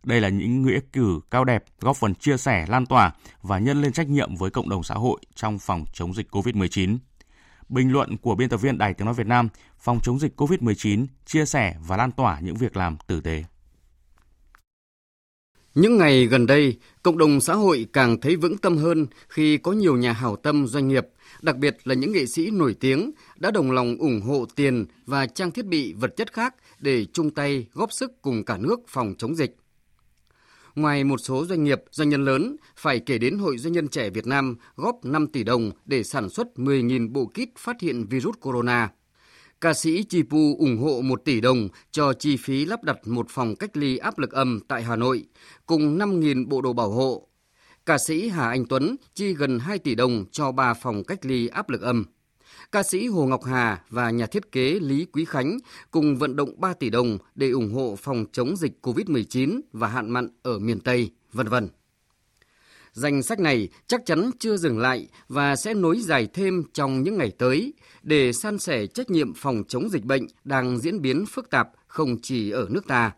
Đây 0.04 0.20
là 0.20 0.28
những 0.28 0.62
nghĩa 0.62 0.78
cử 0.92 1.20
cao 1.30 1.44
đẹp, 1.44 1.64
góp 1.80 1.96
phần 1.96 2.14
chia 2.14 2.36
sẻ, 2.36 2.66
lan 2.68 2.86
tỏa 2.86 3.12
và 3.42 3.58
nhân 3.58 3.82
lên 3.82 3.92
trách 3.92 4.08
nhiệm 4.08 4.36
với 4.36 4.50
cộng 4.50 4.68
đồng 4.68 4.82
xã 4.82 4.94
hội 4.94 5.20
trong 5.34 5.58
phòng 5.58 5.84
chống 5.92 6.14
dịch 6.14 6.34
COVID-19. 6.34 6.98
Bình 7.68 7.92
luận 7.92 8.16
của 8.16 8.34
biên 8.34 8.48
tập 8.48 8.56
viên 8.56 8.78
Đài 8.78 8.94
Tiếng 8.94 9.04
Nói 9.04 9.14
Việt 9.14 9.26
Nam, 9.26 9.48
phòng 9.78 10.00
chống 10.02 10.18
dịch 10.18 10.40
COVID-19, 10.40 11.06
chia 11.26 11.44
sẻ 11.44 11.74
và 11.86 11.96
lan 11.96 12.12
tỏa 12.12 12.40
những 12.40 12.56
việc 12.56 12.76
làm 12.76 12.96
tử 13.06 13.20
tế. 13.20 13.44
Những 15.74 15.98
ngày 15.98 16.26
gần 16.26 16.46
đây, 16.46 16.76
cộng 17.02 17.18
đồng 17.18 17.40
xã 17.40 17.54
hội 17.54 17.86
càng 17.92 18.20
thấy 18.20 18.36
vững 18.36 18.58
tâm 18.58 18.76
hơn 18.76 19.06
khi 19.28 19.58
có 19.58 19.72
nhiều 19.72 19.96
nhà 19.96 20.12
hảo 20.12 20.36
tâm 20.36 20.66
doanh 20.66 20.88
nghiệp, 20.88 21.06
đặc 21.42 21.56
biệt 21.56 21.76
là 21.84 21.94
những 21.94 22.12
nghệ 22.12 22.26
sĩ 22.26 22.50
nổi 22.50 22.74
tiếng 22.80 23.10
đã 23.36 23.50
đồng 23.50 23.70
lòng 23.70 23.96
ủng 23.98 24.20
hộ 24.20 24.46
tiền 24.56 24.86
và 25.06 25.26
trang 25.26 25.50
thiết 25.50 25.66
bị 25.66 25.92
vật 25.92 26.16
chất 26.16 26.32
khác 26.32 26.54
để 26.80 27.06
chung 27.12 27.30
tay 27.30 27.66
góp 27.72 27.92
sức 27.92 28.22
cùng 28.22 28.44
cả 28.44 28.56
nước 28.58 28.80
phòng 28.88 29.14
chống 29.18 29.34
dịch. 29.34 29.56
Ngoài 30.74 31.04
một 31.04 31.18
số 31.18 31.44
doanh 31.44 31.64
nghiệp, 31.64 31.82
doanh 31.90 32.08
nhân 32.08 32.24
lớn, 32.24 32.56
phải 32.76 33.00
kể 33.00 33.18
đến 33.18 33.38
Hội 33.38 33.58
Doanh 33.58 33.72
nhân 33.72 33.88
trẻ 33.88 34.10
Việt 34.10 34.26
Nam 34.26 34.56
góp 34.76 35.04
5 35.04 35.26
tỷ 35.26 35.44
đồng 35.44 35.70
để 35.84 36.02
sản 36.02 36.28
xuất 36.28 36.46
10.000 36.56 37.12
bộ 37.12 37.26
kit 37.26 37.58
phát 37.58 37.80
hiện 37.80 38.06
virus 38.06 38.34
corona– 38.40 38.90
Ca 39.62 39.74
sĩ 39.74 40.02
Chipu 40.02 40.56
ủng 40.58 40.78
hộ 40.78 41.00
1 41.02 41.24
tỷ 41.24 41.40
đồng 41.40 41.68
cho 41.90 42.12
chi 42.12 42.36
phí 42.36 42.64
lắp 42.64 42.84
đặt 42.84 42.96
một 43.06 43.26
phòng 43.30 43.56
cách 43.56 43.76
ly 43.76 43.96
áp 43.96 44.18
lực 44.18 44.32
âm 44.32 44.60
tại 44.68 44.82
Hà 44.82 44.96
Nội, 44.96 45.24
cùng 45.66 45.98
5.000 45.98 46.48
bộ 46.48 46.60
đồ 46.60 46.72
bảo 46.72 46.90
hộ. 46.90 47.28
Ca 47.86 47.98
sĩ 47.98 48.28
Hà 48.28 48.48
Anh 48.48 48.64
Tuấn 48.66 48.96
chi 49.14 49.34
gần 49.34 49.58
2 49.58 49.78
tỷ 49.78 49.94
đồng 49.94 50.24
cho 50.32 50.52
3 50.52 50.74
phòng 50.74 51.04
cách 51.04 51.26
ly 51.26 51.46
áp 51.46 51.70
lực 51.70 51.80
âm. 51.80 52.04
Ca 52.72 52.82
sĩ 52.82 53.06
Hồ 53.06 53.26
Ngọc 53.26 53.44
Hà 53.44 53.82
và 53.88 54.10
nhà 54.10 54.26
thiết 54.26 54.52
kế 54.52 54.78
Lý 54.80 55.06
Quý 55.12 55.24
Khánh 55.24 55.58
cùng 55.90 56.16
vận 56.16 56.36
động 56.36 56.60
3 56.60 56.74
tỷ 56.74 56.90
đồng 56.90 57.18
để 57.34 57.50
ủng 57.50 57.72
hộ 57.72 57.96
phòng 57.98 58.24
chống 58.32 58.56
dịch 58.56 58.72
COVID-19 58.82 59.60
và 59.72 59.88
hạn 59.88 60.10
mặn 60.10 60.28
ở 60.42 60.58
miền 60.58 60.80
Tây, 60.80 61.10
vân 61.32 61.48
vân. 61.48 61.68
Danh 62.92 63.22
sách 63.22 63.40
này 63.40 63.68
chắc 63.86 64.06
chắn 64.06 64.30
chưa 64.38 64.56
dừng 64.56 64.78
lại 64.78 65.08
và 65.28 65.56
sẽ 65.56 65.74
nối 65.74 66.00
dài 66.00 66.28
thêm 66.34 66.62
trong 66.72 67.02
những 67.02 67.18
ngày 67.18 67.32
tới 67.38 67.74
để 68.02 68.32
san 68.32 68.58
sẻ 68.58 68.86
trách 68.86 69.10
nhiệm 69.10 69.34
phòng 69.34 69.62
chống 69.68 69.88
dịch 69.90 70.04
bệnh 70.04 70.26
đang 70.44 70.78
diễn 70.78 71.02
biến 71.02 71.26
phức 71.26 71.50
tạp 71.50 71.68
không 71.86 72.16
chỉ 72.22 72.50
ở 72.50 72.66
nước 72.70 72.86
ta. 72.86 73.12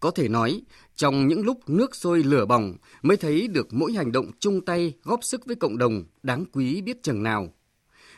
Có 0.00 0.10
thể 0.10 0.28
nói, 0.28 0.62
trong 0.96 1.28
những 1.28 1.44
lúc 1.44 1.68
nước 1.68 1.96
sôi 1.96 2.22
lửa 2.22 2.46
bỏng 2.46 2.74
mới 3.02 3.16
thấy 3.16 3.48
được 3.48 3.68
mỗi 3.70 3.92
hành 3.92 4.12
động 4.12 4.30
chung 4.38 4.64
tay 4.64 4.94
góp 5.04 5.24
sức 5.24 5.46
với 5.46 5.56
cộng 5.56 5.78
đồng 5.78 6.04
đáng 6.22 6.44
quý 6.52 6.82
biết 6.82 7.02
chừng 7.02 7.22
nào. 7.22 7.52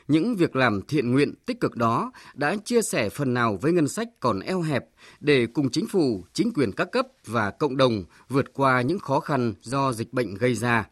Những 0.09 0.37
việc 0.37 0.57
làm 0.57 0.81
thiện 0.89 1.13
nguyện 1.13 1.35
tích 1.47 1.61
cực 1.61 1.77
đó 1.77 2.13
đã 2.35 2.57
chia 2.65 2.83
sẻ 2.83 3.09
phần 3.09 3.35
nào 3.35 3.59
với 3.61 3.73
ngân 3.73 3.89
sách 3.89 4.09
còn 4.21 4.41
eo 4.41 4.61
hẹp 4.61 4.85
để 5.21 5.47
cùng 5.47 5.71
chính 5.71 5.87
phủ, 5.87 6.25
chính 6.33 6.53
quyền 6.53 6.73
các 6.73 6.89
cấp 6.93 7.07
và 7.27 7.51
cộng 7.51 7.77
đồng 7.77 8.05
vượt 8.29 8.53
qua 8.53 8.83
những 8.83 8.99
khó 8.99 9.21
khăn 9.21 9.55
do 9.61 9.93
dịch 9.93 10.13
bệnh 10.13 10.35
gây 10.35 10.55
ra. 10.55 10.89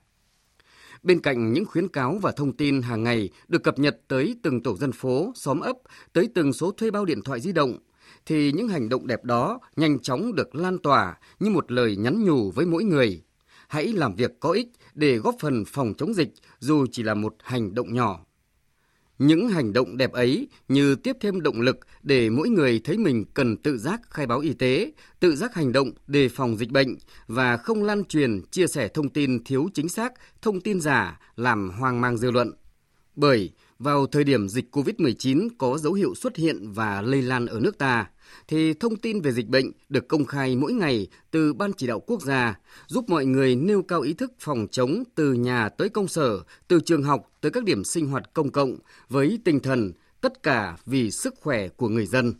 Bên 1.02 1.20
cạnh 1.20 1.52
những 1.52 1.64
khuyến 1.64 1.88
cáo 1.88 2.18
và 2.22 2.32
thông 2.32 2.56
tin 2.56 2.82
hàng 2.82 3.02
ngày 3.02 3.30
được 3.48 3.62
cập 3.62 3.78
nhật 3.78 4.00
tới 4.08 4.36
từng 4.42 4.62
tổ 4.62 4.76
dân 4.76 4.92
phố, 4.92 5.32
xóm 5.34 5.60
ấp, 5.60 5.76
tới 6.12 6.28
từng 6.34 6.52
số 6.52 6.70
thuê 6.70 6.90
bao 6.90 7.04
điện 7.04 7.22
thoại 7.22 7.40
di 7.40 7.52
động, 7.52 7.78
thì 8.26 8.52
những 8.52 8.68
hành 8.68 8.88
động 8.88 9.06
đẹp 9.06 9.24
đó 9.24 9.58
nhanh 9.76 9.98
chóng 9.98 10.34
được 10.34 10.54
lan 10.54 10.78
tỏa 10.78 11.18
như 11.40 11.50
một 11.50 11.72
lời 11.72 11.96
nhắn 11.96 12.24
nhủ 12.24 12.50
với 12.50 12.66
mỗi 12.66 12.84
người. 12.84 13.22
Hãy 13.68 13.92
làm 13.92 14.14
việc 14.14 14.30
có 14.40 14.50
ích 14.50 14.68
để 14.94 15.16
góp 15.16 15.34
phần 15.40 15.64
phòng 15.64 15.94
chống 15.98 16.14
dịch 16.14 16.30
dù 16.58 16.86
chỉ 16.92 17.02
là 17.02 17.14
một 17.14 17.34
hành 17.42 17.74
động 17.74 17.94
nhỏ. 17.94 18.25
Những 19.18 19.48
hành 19.48 19.72
động 19.72 19.96
đẹp 19.96 20.12
ấy 20.12 20.48
như 20.68 20.94
tiếp 20.94 21.16
thêm 21.20 21.40
động 21.40 21.60
lực 21.60 21.78
để 22.02 22.30
mỗi 22.30 22.48
người 22.48 22.80
thấy 22.84 22.98
mình 22.98 23.24
cần 23.34 23.56
tự 23.56 23.78
giác 23.78 24.00
khai 24.10 24.26
báo 24.26 24.40
y 24.40 24.52
tế, 24.52 24.92
tự 25.20 25.36
giác 25.36 25.54
hành 25.54 25.72
động 25.72 25.90
đề 26.06 26.28
phòng 26.28 26.56
dịch 26.56 26.70
bệnh 26.70 26.96
và 27.26 27.56
không 27.56 27.82
lan 27.82 28.04
truyền, 28.04 28.42
chia 28.50 28.66
sẻ 28.66 28.88
thông 28.88 29.08
tin 29.08 29.44
thiếu 29.44 29.68
chính 29.74 29.88
xác, 29.88 30.12
thông 30.42 30.60
tin 30.60 30.80
giả 30.80 31.20
làm 31.36 31.70
hoang 31.70 32.00
mang 32.00 32.16
dư 32.16 32.30
luận. 32.30 32.52
Bởi 33.16 33.50
vào 33.78 34.06
thời 34.06 34.24
điểm 34.24 34.48
dịch 34.48 34.76
COVID-19 34.76 35.48
có 35.58 35.78
dấu 35.78 35.92
hiệu 35.92 36.14
xuất 36.14 36.36
hiện 36.36 36.72
và 36.72 37.02
lây 37.02 37.22
lan 37.22 37.46
ở 37.46 37.60
nước 37.60 37.78
ta, 37.78 38.06
thì 38.48 38.74
thông 38.74 38.96
tin 38.96 39.20
về 39.20 39.32
dịch 39.32 39.48
bệnh 39.48 39.72
được 39.88 40.08
công 40.08 40.24
khai 40.24 40.56
mỗi 40.56 40.72
ngày 40.72 41.06
từ 41.30 41.52
Ban 41.52 41.72
chỉ 41.72 41.86
đạo 41.86 42.00
quốc 42.00 42.22
gia, 42.22 42.58
giúp 42.86 43.04
mọi 43.08 43.26
người 43.26 43.56
nêu 43.56 43.82
cao 43.82 44.00
ý 44.00 44.14
thức 44.14 44.32
phòng 44.38 44.66
chống 44.70 45.02
từ 45.14 45.32
nhà 45.32 45.68
tới 45.68 45.88
công 45.88 46.08
sở, 46.08 46.40
từ 46.68 46.80
trường 46.80 47.02
học 47.02 47.32
tới 47.40 47.52
các 47.52 47.64
điểm 47.64 47.84
sinh 47.84 48.06
hoạt 48.06 48.34
công 48.34 48.50
cộng 48.50 48.76
với 49.08 49.38
tinh 49.44 49.60
thần 49.60 49.92
tất 50.20 50.42
cả 50.42 50.76
vì 50.86 51.10
sức 51.10 51.34
khỏe 51.40 51.68
của 51.68 51.88
người 51.88 52.06
dân. 52.06 52.34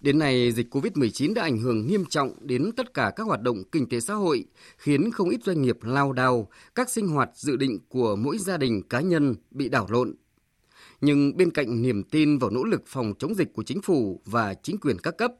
Đến 0.00 0.18
nay, 0.18 0.52
dịch 0.52 0.74
COVID-19 0.74 1.34
đã 1.34 1.42
ảnh 1.42 1.58
hưởng 1.58 1.86
nghiêm 1.86 2.04
trọng 2.04 2.34
đến 2.40 2.70
tất 2.76 2.94
cả 2.94 3.12
các 3.16 3.26
hoạt 3.26 3.42
động 3.42 3.62
kinh 3.72 3.88
tế 3.88 4.00
xã 4.00 4.14
hội, 4.14 4.44
khiến 4.78 5.10
không 5.10 5.28
ít 5.28 5.44
doanh 5.44 5.62
nghiệp 5.62 5.78
lao 5.82 6.12
đao, 6.12 6.48
các 6.74 6.90
sinh 6.90 7.08
hoạt 7.08 7.30
dự 7.34 7.56
định 7.56 7.78
của 7.88 8.16
mỗi 8.16 8.38
gia 8.38 8.56
đình 8.56 8.82
cá 8.82 9.00
nhân 9.00 9.34
bị 9.50 9.68
đảo 9.68 9.86
lộn. 9.90 10.14
Nhưng 11.00 11.36
bên 11.36 11.50
cạnh 11.50 11.82
niềm 11.82 12.02
tin 12.02 12.38
vào 12.38 12.50
nỗ 12.50 12.64
lực 12.64 12.82
phòng 12.86 13.14
chống 13.18 13.34
dịch 13.34 13.52
của 13.52 13.62
chính 13.62 13.82
phủ 13.82 14.22
và 14.24 14.54
chính 14.54 14.78
quyền 14.78 14.98
các 14.98 15.18
cấp, 15.18 15.32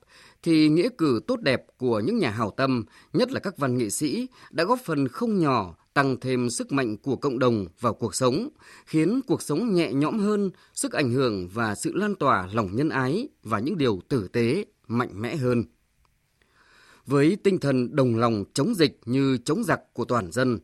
thì 0.42 0.68
nghĩa 0.68 0.88
cử 0.98 1.20
tốt 1.26 1.40
đẹp 1.40 1.66
của 1.78 2.00
những 2.00 2.18
nhà 2.18 2.30
hảo 2.30 2.50
tâm, 2.56 2.84
nhất 3.12 3.32
là 3.32 3.40
các 3.40 3.58
văn 3.58 3.78
nghệ 3.78 3.90
sĩ, 3.90 4.28
đã 4.50 4.64
góp 4.64 4.78
phần 4.84 5.08
không 5.08 5.38
nhỏ 5.38 5.76
tăng 5.94 6.20
thêm 6.20 6.50
sức 6.50 6.72
mạnh 6.72 6.96
của 6.96 7.16
cộng 7.16 7.38
đồng 7.38 7.66
vào 7.80 7.94
cuộc 7.94 8.14
sống, 8.14 8.48
khiến 8.86 9.20
cuộc 9.26 9.42
sống 9.42 9.74
nhẹ 9.74 9.92
nhõm 9.92 10.18
hơn, 10.18 10.50
sức 10.74 10.92
ảnh 10.92 11.10
hưởng 11.10 11.48
và 11.48 11.74
sự 11.74 11.92
lan 11.94 12.14
tỏa 12.14 12.48
lòng 12.52 12.76
nhân 12.76 12.88
ái 12.88 13.28
và 13.42 13.58
những 13.58 13.78
điều 13.78 14.00
tử 14.08 14.28
tế, 14.28 14.64
mạnh 14.88 15.22
mẽ 15.22 15.36
hơn. 15.36 15.64
Với 17.06 17.36
tinh 17.44 17.58
thần 17.58 17.96
đồng 17.96 18.16
lòng 18.16 18.44
chống 18.54 18.74
dịch 18.74 19.00
như 19.06 19.38
chống 19.44 19.64
giặc 19.64 19.80
của 19.92 20.04
toàn 20.04 20.32
dân, 20.32 20.58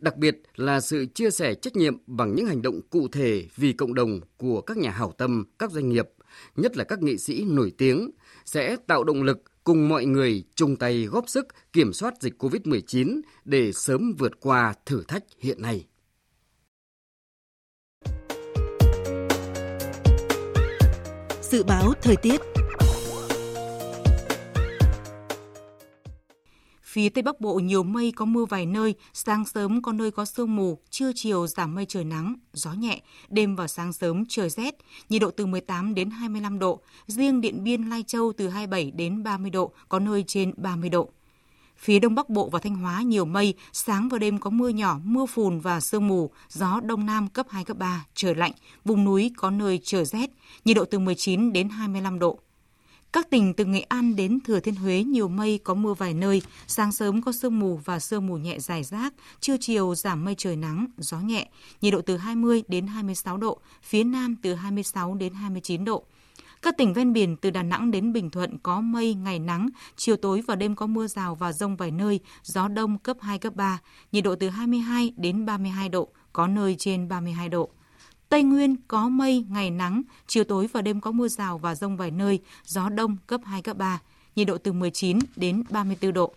đặc 0.00 0.16
biệt 0.16 0.42
là 0.56 0.80
sự 0.80 1.06
chia 1.14 1.30
sẻ 1.30 1.54
trách 1.54 1.76
nhiệm 1.76 1.96
bằng 2.06 2.34
những 2.34 2.46
hành 2.46 2.62
động 2.62 2.80
cụ 2.90 3.08
thể 3.08 3.46
vì 3.56 3.72
cộng 3.72 3.94
đồng 3.94 4.20
của 4.36 4.60
các 4.60 4.76
nhà 4.76 4.90
hảo 4.90 5.12
tâm, 5.18 5.44
các 5.58 5.70
doanh 5.70 5.88
nghiệp, 5.88 6.08
nhất 6.56 6.76
là 6.76 6.84
các 6.84 7.02
nghệ 7.02 7.16
sĩ 7.16 7.44
nổi 7.44 7.72
tiếng, 7.78 8.10
sẽ 8.44 8.76
tạo 8.86 9.04
động 9.04 9.22
lực 9.22 9.42
cùng 9.64 9.88
mọi 9.88 10.04
người 10.04 10.44
chung 10.54 10.76
tay 10.76 11.04
góp 11.04 11.28
sức 11.28 11.46
kiểm 11.72 11.92
soát 11.92 12.14
dịch 12.20 12.42
COVID-19 12.42 13.20
để 13.44 13.72
sớm 13.72 14.14
vượt 14.18 14.40
qua 14.40 14.74
thử 14.86 15.02
thách 15.08 15.24
hiện 15.40 15.62
nay. 15.62 15.86
Dự 21.42 21.62
báo 21.62 21.92
thời 22.02 22.16
tiết 22.16 22.40
Phía 26.92 27.08
Tây 27.08 27.22
Bắc 27.22 27.40
Bộ 27.40 27.54
nhiều 27.54 27.82
mây 27.82 28.12
có 28.16 28.24
mưa 28.24 28.44
vài 28.44 28.66
nơi, 28.66 28.94
sáng 29.12 29.44
sớm 29.44 29.82
có 29.82 29.92
nơi 29.92 30.10
có 30.10 30.24
sương 30.24 30.56
mù, 30.56 30.78
trưa 30.90 31.12
chiều 31.14 31.46
giảm 31.46 31.74
mây 31.74 31.86
trời 31.88 32.04
nắng, 32.04 32.34
gió 32.52 32.72
nhẹ, 32.72 33.00
đêm 33.28 33.56
và 33.56 33.68
sáng 33.68 33.92
sớm 33.92 34.24
trời 34.28 34.50
rét, 34.50 34.74
nhiệt 35.08 35.22
độ 35.22 35.30
từ 35.30 35.46
18 35.46 35.94
đến 35.94 36.10
25 36.10 36.58
độ, 36.58 36.80
riêng 37.06 37.40
Điện 37.40 37.64
Biên 37.64 37.82
Lai 37.82 38.04
Châu 38.06 38.32
từ 38.36 38.48
27 38.48 38.90
đến 38.90 39.22
30 39.22 39.50
độ, 39.50 39.72
có 39.88 39.98
nơi 39.98 40.24
trên 40.26 40.52
30 40.56 40.90
độ. 40.90 41.10
Phía 41.76 41.98
Đông 41.98 42.14
Bắc 42.14 42.28
Bộ 42.28 42.48
và 42.48 42.58
Thanh 42.58 42.74
Hóa 42.74 43.02
nhiều 43.02 43.24
mây, 43.24 43.54
sáng 43.72 44.08
và 44.08 44.18
đêm 44.18 44.38
có 44.38 44.50
mưa 44.50 44.68
nhỏ, 44.68 44.98
mưa 45.04 45.26
phùn 45.26 45.60
và 45.60 45.80
sương 45.80 46.08
mù, 46.08 46.30
gió 46.48 46.80
Đông 46.80 47.06
Nam 47.06 47.28
cấp 47.28 47.46
2, 47.50 47.64
cấp 47.64 47.76
3, 47.76 48.04
trời 48.14 48.34
lạnh, 48.34 48.52
vùng 48.84 49.04
núi 49.04 49.32
có 49.36 49.50
nơi 49.50 49.80
trời 49.84 50.04
rét, 50.04 50.30
nhiệt 50.64 50.76
độ 50.76 50.84
từ 50.84 50.98
19 50.98 51.52
đến 51.52 51.68
25 51.68 52.18
độ. 52.18 52.38
Các 53.12 53.30
tỉnh 53.30 53.54
từ 53.54 53.64
Nghệ 53.64 53.80
An 53.80 54.16
đến 54.16 54.38
Thừa 54.44 54.60
Thiên 54.60 54.74
Huế 54.74 55.04
nhiều 55.04 55.28
mây 55.28 55.60
có 55.64 55.74
mưa 55.74 55.94
vài 55.94 56.14
nơi, 56.14 56.42
sáng 56.66 56.92
sớm 56.92 57.22
có 57.22 57.32
sương 57.32 57.58
mù 57.58 57.76
và 57.84 57.98
sương 57.98 58.26
mù 58.26 58.36
nhẹ 58.36 58.58
dài 58.58 58.84
rác, 58.84 59.14
trưa 59.40 59.56
chiều 59.60 59.94
giảm 59.94 60.24
mây 60.24 60.34
trời 60.38 60.56
nắng, 60.56 60.86
gió 60.98 61.20
nhẹ, 61.20 61.48
nhiệt 61.80 61.92
độ 61.92 62.00
từ 62.00 62.16
20 62.16 62.62
đến 62.68 62.86
26 62.86 63.36
độ, 63.36 63.60
phía 63.82 64.04
Nam 64.04 64.36
từ 64.42 64.54
26 64.54 65.14
đến 65.14 65.34
29 65.34 65.84
độ. 65.84 66.04
Các 66.62 66.76
tỉnh 66.76 66.92
ven 66.92 67.12
biển 67.12 67.36
từ 67.36 67.50
Đà 67.50 67.62
Nẵng 67.62 67.90
đến 67.90 68.12
Bình 68.12 68.30
Thuận 68.30 68.58
có 68.58 68.80
mây, 68.80 69.14
ngày 69.14 69.38
nắng, 69.38 69.68
chiều 69.96 70.16
tối 70.16 70.42
và 70.46 70.56
đêm 70.56 70.74
có 70.74 70.86
mưa 70.86 71.06
rào 71.06 71.34
và 71.34 71.52
rông 71.52 71.76
vài 71.76 71.90
nơi, 71.90 72.20
gió 72.42 72.68
đông 72.68 72.98
cấp 72.98 73.16
2, 73.20 73.38
cấp 73.38 73.56
3, 73.56 73.78
nhiệt 74.12 74.24
độ 74.24 74.34
từ 74.34 74.48
22 74.48 75.12
đến 75.16 75.46
32 75.46 75.88
độ, 75.88 76.08
có 76.32 76.46
nơi 76.46 76.76
trên 76.78 77.08
32 77.08 77.48
độ. 77.48 77.70
Tây 78.30 78.42
Nguyên 78.42 78.76
có 78.88 79.08
mây, 79.08 79.44
ngày 79.48 79.70
nắng, 79.70 80.02
chiều 80.26 80.44
tối 80.44 80.68
và 80.72 80.82
đêm 80.82 81.00
có 81.00 81.10
mưa 81.12 81.28
rào 81.28 81.58
và 81.58 81.74
rông 81.74 81.96
vài 81.96 82.10
nơi, 82.10 82.40
gió 82.64 82.88
đông 82.88 83.16
cấp 83.26 83.40
2, 83.44 83.62
cấp 83.62 83.76
3, 83.76 84.00
nhiệt 84.36 84.46
độ 84.46 84.58
từ 84.58 84.72
19 84.72 85.18
đến 85.36 85.62
34 85.70 86.12
độ. 86.12 86.34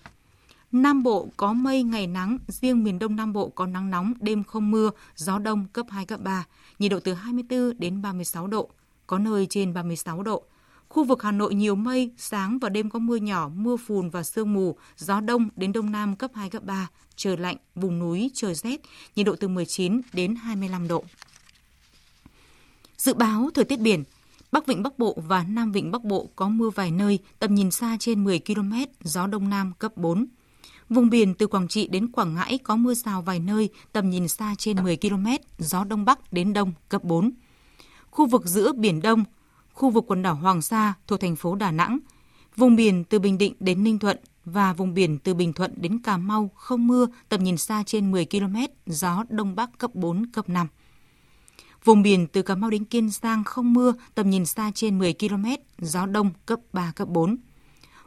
Nam 0.72 1.04
Bộ 1.04 1.28
có 1.38 1.54
mây, 1.54 1.84
ngày 1.84 2.08
nắng, 2.08 2.38
riêng 2.48 2.84
miền 2.84 3.00
Đông 3.00 3.16
Nam 3.16 3.34
Bộ 3.34 3.50
có 3.50 3.66
nắng 3.66 3.90
nóng, 3.90 4.14
đêm 4.20 4.44
không 4.44 4.72
mưa, 4.72 4.90
gió 5.16 5.40
đông 5.40 5.66
cấp 5.74 5.86
2, 5.90 6.06
cấp 6.06 6.20
3, 6.24 6.46
nhiệt 6.80 6.92
độ 6.92 7.00
từ 7.00 7.14
24 7.14 7.80
đến 7.80 8.02
36 8.02 8.48
độ, 8.48 8.70
có 9.08 9.20
nơi 9.20 9.48
trên 9.50 9.74
36 9.74 10.24
độ. 10.24 10.44
Khu 10.90 11.04
vực 11.04 11.24
Hà 11.24 11.32
Nội 11.32 11.56
nhiều 11.56 11.76
mây, 11.76 12.12
sáng 12.18 12.60
và 12.60 12.70
đêm 12.70 12.90
có 12.90 13.00
mưa 13.00 13.16
nhỏ, 13.16 13.50
mưa 13.56 13.78
phùn 13.78 14.10
và 14.10 14.24
sương 14.24 14.54
mù, 14.54 14.76
gió 14.98 15.20
đông 15.20 15.50
đến 15.56 15.72
đông 15.72 15.92
nam 15.92 16.16
cấp 16.16 16.32
2, 16.34 16.50
cấp 16.50 16.64
3, 16.64 16.88
trời 17.16 17.38
lạnh, 17.38 17.58
vùng 17.76 18.00
núi 18.00 18.32
trời 18.34 18.56
rét, 18.56 18.82
nhiệt 19.16 19.26
độ 19.26 19.36
từ 19.40 19.48
19 19.48 20.02
đến 20.14 20.36
25 20.36 20.88
độ. 20.88 21.04
Dự 23.04 23.13
báo 23.13 23.50
thời 23.54 23.66
tiết 23.66 23.80
biển, 23.80 24.04
Bắc 24.52 24.68
Vịnh 24.68 24.84
Bắc 24.84 25.00
Bộ 25.00 25.18
và 25.28 25.46
Nam 25.50 25.72
Vịnh 25.72 25.92
Bắc 25.92 26.04
Bộ 26.04 26.30
có 26.36 26.50
mưa 26.50 26.70
vài 26.70 26.92
nơi, 26.92 27.20
tầm 27.39 27.56
nhìn 27.56 27.72
xa 27.72 27.98
trên 28.00 28.24
10 28.24 28.39
km, 28.39 28.74
gió 29.00 29.28
Đông 29.28 29.50
Nam 29.50 29.74
cấp 29.80 29.98
4. 29.98 30.26
Vùng 30.89 31.10
biển 31.10 31.34
từ 31.34 31.48
Quảng 31.48 31.68
Trị 31.68 31.88
đến 31.88 32.12
Quảng 32.12 32.34
Ngãi 32.34 32.58
có 32.58 32.76
mưa 32.76 32.94
rào 32.94 33.22
vài 33.22 33.39
nơi, 33.39 33.70
tầm 33.92 34.10
nhìn 34.10 34.28
xa 34.28 34.56
trên 34.58 34.84
10 34.84 34.98
km, 34.98 35.26
gió 35.58 35.84
Đông 35.84 36.06
Bắc 36.06 36.34
đến 36.34 36.54
Đông 36.54 36.72
cấp 36.89 37.04
4. 37.04 37.32
Khu 38.10 38.26
vực 38.26 38.46
giữa 38.46 38.74
Biển 38.74 39.02
Đông, 39.02 39.24
khu 39.74 39.89
vực 39.89 40.04
quần 40.08 40.22
đảo 40.22 40.36
Hoàng 40.36 40.62
Sa 40.62 40.94
thuộc 41.08 41.20
thành 41.20 41.36
phố 41.36 41.56
Đà 41.56 41.72
Nẵng, 41.72 42.00
vùng 42.56 42.76
biển 42.76 43.04
từ 43.04 43.20
Bình 43.20 43.38
Định 43.38 43.54
đến 43.60 43.84
Ninh 43.84 44.00
Thuận 44.00 44.18
và 44.46 44.74
vùng 44.74 44.94
biển 44.94 45.20
từ 45.20 45.34
Bình 45.34 45.54
Thuận 45.54 45.74
đến 45.76 46.00
Cà 46.00 46.18
Mau 46.18 46.50
không 46.56 46.88
mưa, 46.88 47.08
tầm 47.30 47.44
nhìn 47.44 47.58
xa 47.58 47.84
trên 47.86 48.12
10 48.12 48.26
km, 48.26 48.56
gió 48.86 49.24
Đông 49.30 49.56
Bắc 49.56 49.78
cấp 49.78 49.96
4, 49.96 50.26
cấp 50.26 50.50
5. 50.50 50.68
Vùng 51.84 52.02
biển 52.02 52.28
từ 52.28 52.41
Cà 52.41 52.56
Mau 52.56 52.69
đến 52.69 52.86
Kiên 52.86 53.10
Giang 53.10 53.43
không 53.43 53.74
mưa, 53.74 53.93
tầm 54.15 54.30
nhìn 54.30 54.46
xa 54.46 54.72
trên 54.76 55.00
10 55.00 55.13
km, 55.13 55.46
gió 55.80 56.06
đông 56.06 56.32
cấp 56.46 56.60
3, 56.74 56.91
cấp 56.96 57.08
4. 57.08 57.38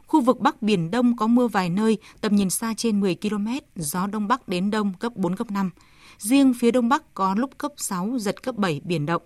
Khu 0.07 0.21
vực 0.21 0.39
Bắc 0.39 0.61
Biển 0.61 0.91
Đông 0.91 1.17
có 1.17 1.27
mưa 1.27 1.47
vài 1.47 1.69
nơi, 1.69 1.97
tầm 2.21 2.35
nhìn 2.35 2.49
xa 2.49 2.73
trên 2.77 2.99
10 2.99 3.15
km, 3.15 3.47
gió 3.75 4.07
Đông 4.07 4.27
Bắc 4.27 4.47
đến 4.47 4.71
Đông 4.71 4.93
cấp 4.93 5.15
4, 5.15 5.35
cấp 5.35 5.51
5. 5.51 5.69
Riêng 6.17 6.53
phía 6.53 6.71
Đông 6.71 6.89
Bắc 6.89 7.13
có 7.13 7.35
lúc 7.35 7.57
cấp 7.57 7.71
6, 7.77 8.17
giật 8.19 8.43
cấp 8.43 8.55
7 8.55 8.81
biển 8.83 9.05
động. 9.05 9.21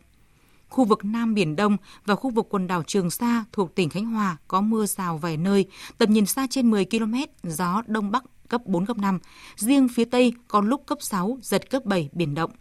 Khu 0.69 0.85
vực 0.85 1.05
Nam 1.05 1.33
Biển 1.33 1.55
Đông 1.55 1.77
và 2.05 2.15
khu 2.15 2.29
vực 2.29 2.47
quần 2.49 2.67
đảo 2.67 2.83
Trường 2.83 3.09
Sa 3.09 3.45
thuộc 3.51 3.75
tỉnh 3.75 3.89
Khánh 3.89 4.05
Hòa 4.05 4.37
có 4.47 4.61
mưa 4.61 4.85
rào 4.85 5.17
vài 5.17 5.37
nơi, 5.37 5.65
tầm 5.97 6.13
nhìn 6.13 6.25
xa 6.25 6.47
trên 6.49 6.71
10 6.71 6.85
km, 6.85 7.15
gió 7.43 7.81
Đông 7.87 8.11
Bắc 8.11 8.23
cấp 8.49 8.61
4, 8.65 8.85
cấp 8.85 8.97
5. 8.97 9.19
Riêng 9.55 9.87
phía 9.87 10.05
Tây 10.05 10.33
có 10.47 10.61
lúc 10.61 10.83
cấp 10.85 10.97
6, 11.01 11.37
giật 11.41 11.69
cấp 11.69 11.85
7 11.85 12.09
biển 12.13 12.35
động. 12.35 12.51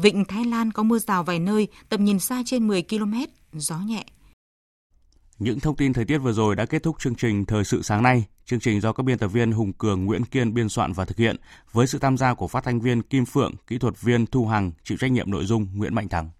Vịnh 0.00 0.24
Thái 0.24 0.44
Lan 0.44 0.72
có 0.72 0.82
mưa 0.82 0.98
rào 0.98 1.24
vài 1.24 1.38
nơi, 1.38 1.68
tầm 1.88 2.04
nhìn 2.04 2.18
xa 2.18 2.42
trên 2.46 2.66
10 2.66 2.82
km, 2.82 3.14
gió 3.52 3.78
nhẹ. 3.78 4.04
Những 5.38 5.60
thông 5.60 5.76
tin 5.76 5.92
thời 5.92 6.04
tiết 6.04 6.18
vừa 6.18 6.32
rồi 6.32 6.56
đã 6.56 6.66
kết 6.66 6.82
thúc 6.82 6.96
chương 6.98 7.14
trình 7.14 7.44
Thời 7.44 7.64
sự 7.64 7.82
sáng 7.82 8.02
nay. 8.02 8.24
Chương 8.44 8.60
trình 8.60 8.80
do 8.80 8.92
các 8.92 9.02
biên 9.02 9.18
tập 9.18 9.28
viên 9.28 9.52
Hùng 9.52 9.72
Cường, 9.72 10.04
Nguyễn 10.04 10.24
Kiên 10.24 10.54
biên 10.54 10.68
soạn 10.68 10.92
và 10.92 11.04
thực 11.04 11.16
hiện 11.16 11.36
với 11.72 11.86
sự 11.86 11.98
tham 11.98 12.16
gia 12.16 12.34
của 12.34 12.48
phát 12.48 12.64
thanh 12.64 12.80
viên 12.80 13.02
Kim 13.02 13.24
Phượng, 13.24 13.54
kỹ 13.66 13.78
thuật 13.78 14.00
viên 14.00 14.26
Thu 14.26 14.46
Hằng, 14.46 14.72
chịu 14.84 14.98
trách 14.98 15.10
nhiệm 15.10 15.30
nội 15.30 15.44
dung 15.44 15.66
Nguyễn 15.74 15.94
Mạnh 15.94 16.08
Thắng. 16.08 16.30